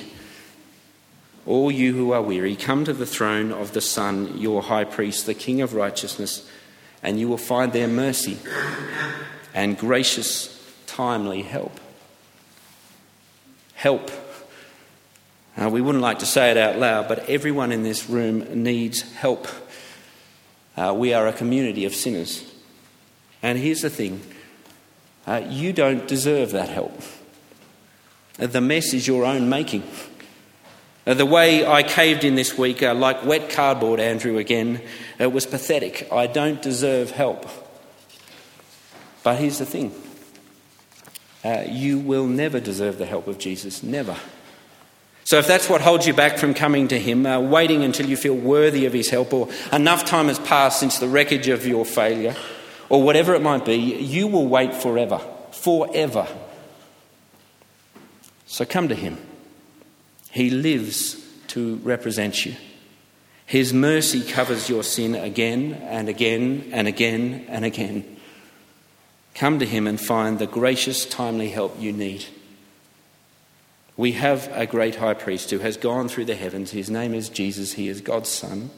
All 1.46 1.70
you 1.70 1.94
who 1.94 2.12
are 2.12 2.22
weary, 2.22 2.56
come 2.56 2.84
to 2.84 2.92
the 2.92 3.06
throne 3.06 3.52
of 3.52 3.72
the 3.72 3.80
Son, 3.80 4.36
your 4.36 4.62
high 4.62 4.84
priest, 4.84 5.26
the 5.26 5.34
King 5.34 5.62
of 5.62 5.74
righteousness, 5.74 6.48
and 7.02 7.18
you 7.18 7.28
will 7.28 7.38
find 7.38 7.72
there 7.72 7.88
mercy 7.88 8.36
and 9.54 9.78
gracious, 9.78 10.52
timely 10.86 11.42
help. 11.42 11.80
Help. 13.76 14.10
Uh, 15.56 15.70
we 15.70 15.80
wouldn't 15.80 16.02
like 16.02 16.18
to 16.18 16.26
say 16.26 16.50
it 16.50 16.56
out 16.56 16.78
loud, 16.78 17.08
but 17.08 17.30
everyone 17.30 17.72
in 17.72 17.82
this 17.82 18.10
room 18.10 18.62
needs 18.62 19.00
help. 19.14 19.46
Uh, 20.76 20.94
we 20.94 21.14
are 21.14 21.26
a 21.26 21.32
community 21.32 21.84
of 21.84 21.94
sinners. 21.94 22.52
And 23.42 23.58
here's 23.58 23.82
the 23.82 23.90
thing 23.90 24.20
uh, 25.26 25.42
you 25.48 25.72
don't 25.72 26.06
deserve 26.06 26.52
that 26.52 26.68
help. 26.68 27.00
The 28.38 28.60
mess 28.60 28.92
is 28.92 29.06
your 29.06 29.24
own 29.24 29.48
making. 29.48 29.82
Uh, 31.06 31.14
the 31.14 31.24
way 31.24 31.64
I 31.66 31.82
caved 31.82 32.24
in 32.24 32.34
this 32.34 32.58
week, 32.58 32.82
uh, 32.82 32.94
like 32.94 33.24
wet 33.24 33.48
cardboard, 33.50 34.00
Andrew, 34.00 34.38
again, 34.38 34.82
it 35.18 35.32
was 35.32 35.46
pathetic. 35.46 36.08
I 36.12 36.26
don't 36.26 36.60
deserve 36.60 37.12
help. 37.12 37.46
But 39.22 39.38
here's 39.38 39.58
the 39.58 39.66
thing 39.66 39.94
uh, 41.46 41.62
you 41.68 42.00
will 42.00 42.26
never 42.26 42.58
deserve 42.58 42.98
the 42.98 43.06
help 43.06 43.28
of 43.28 43.38
Jesus. 43.38 43.84
Never. 43.84 44.16
So, 45.22 45.38
if 45.38 45.46
that's 45.46 45.68
what 45.68 45.80
holds 45.80 46.06
you 46.06 46.12
back 46.12 46.38
from 46.38 46.54
coming 46.54 46.88
to 46.88 46.98
Him, 46.98 47.24
uh, 47.24 47.38
waiting 47.38 47.84
until 47.84 48.06
you 48.06 48.16
feel 48.16 48.34
worthy 48.34 48.84
of 48.86 48.92
His 48.92 49.10
help, 49.10 49.32
or 49.32 49.48
enough 49.72 50.04
time 50.04 50.26
has 50.26 50.40
passed 50.40 50.80
since 50.80 50.98
the 50.98 51.08
wreckage 51.08 51.46
of 51.46 51.64
your 51.64 51.84
failure, 51.84 52.34
or 52.88 53.00
whatever 53.02 53.34
it 53.34 53.42
might 53.42 53.64
be, 53.64 53.76
you 53.76 54.26
will 54.26 54.48
wait 54.48 54.74
forever. 54.74 55.20
Forever. 55.52 56.26
So, 58.46 58.64
come 58.64 58.88
to 58.88 58.96
Him. 58.96 59.18
He 60.32 60.50
lives 60.50 61.24
to 61.48 61.76
represent 61.76 62.44
you. 62.44 62.56
His 63.46 63.72
mercy 63.72 64.24
covers 64.24 64.68
your 64.68 64.82
sin 64.82 65.14
again 65.14 65.74
and 65.74 66.08
again 66.08 66.70
and 66.72 66.88
again 66.88 67.46
and 67.48 67.64
again. 67.64 68.15
Come 69.36 69.58
to 69.58 69.66
Him 69.66 69.86
and 69.86 70.00
find 70.00 70.38
the 70.38 70.46
gracious, 70.46 71.04
timely 71.04 71.50
help 71.50 71.78
you 71.78 71.92
need. 71.92 72.24
We 73.94 74.12
have 74.12 74.50
a 74.50 74.64
great 74.64 74.96
high 74.96 75.12
priest 75.12 75.50
who 75.50 75.58
has 75.58 75.76
gone 75.76 76.08
through 76.08 76.24
the 76.24 76.34
heavens. 76.34 76.70
His 76.70 76.88
name 76.88 77.12
is 77.12 77.28
Jesus, 77.28 77.74
He 77.74 77.88
is 77.88 78.00
God's 78.00 78.30
Son. 78.30 78.70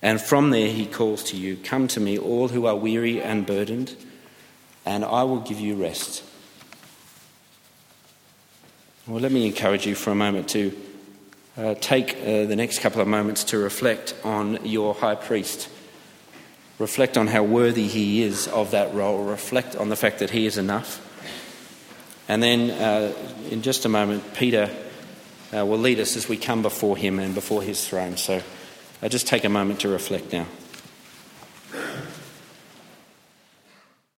And 0.00 0.22
from 0.22 0.50
there, 0.50 0.68
He 0.68 0.86
calls 0.86 1.22
to 1.24 1.36
you 1.36 1.58
Come 1.58 1.86
to 1.88 2.00
me, 2.00 2.18
all 2.18 2.48
who 2.48 2.64
are 2.64 2.76
weary 2.76 3.20
and 3.20 3.44
burdened, 3.44 3.94
and 4.86 5.04
I 5.04 5.24
will 5.24 5.40
give 5.40 5.60
you 5.60 5.74
rest. 5.74 6.24
Well, 9.06 9.20
let 9.20 9.32
me 9.32 9.46
encourage 9.46 9.86
you 9.86 9.94
for 9.94 10.12
a 10.12 10.14
moment 10.14 10.48
to 10.50 10.74
uh, 11.58 11.74
take 11.78 12.16
uh, 12.16 12.46
the 12.46 12.56
next 12.56 12.78
couple 12.78 13.02
of 13.02 13.08
moments 13.08 13.44
to 13.44 13.58
reflect 13.58 14.14
on 14.24 14.64
your 14.64 14.94
high 14.94 15.14
priest. 15.14 15.68
Reflect 16.78 17.16
on 17.16 17.26
how 17.26 17.42
worthy 17.42 17.88
he 17.88 18.22
is 18.22 18.46
of 18.48 18.70
that 18.70 18.94
role. 18.94 19.24
Reflect 19.24 19.76
on 19.76 19.88
the 19.88 19.96
fact 19.96 20.20
that 20.20 20.30
he 20.30 20.46
is 20.46 20.58
enough. 20.58 21.04
And 22.28 22.42
then, 22.42 22.70
uh, 22.70 23.12
in 23.50 23.62
just 23.62 23.84
a 23.84 23.88
moment, 23.88 24.34
Peter 24.34 24.70
uh, 25.52 25.64
will 25.64 25.78
lead 25.78 25.98
us 25.98 26.16
as 26.16 26.28
we 26.28 26.36
come 26.36 26.62
before 26.62 26.96
him 26.96 27.18
and 27.18 27.34
before 27.34 27.62
his 27.62 27.86
throne. 27.86 28.16
So 28.16 28.42
uh, 29.02 29.08
just 29.08 29.26
take 29.26 29.44
a 29.44 29.48
moment 29.48 29.80
to 29.80 29.88
reflect 29.88 30.32
now. 30.32 30.46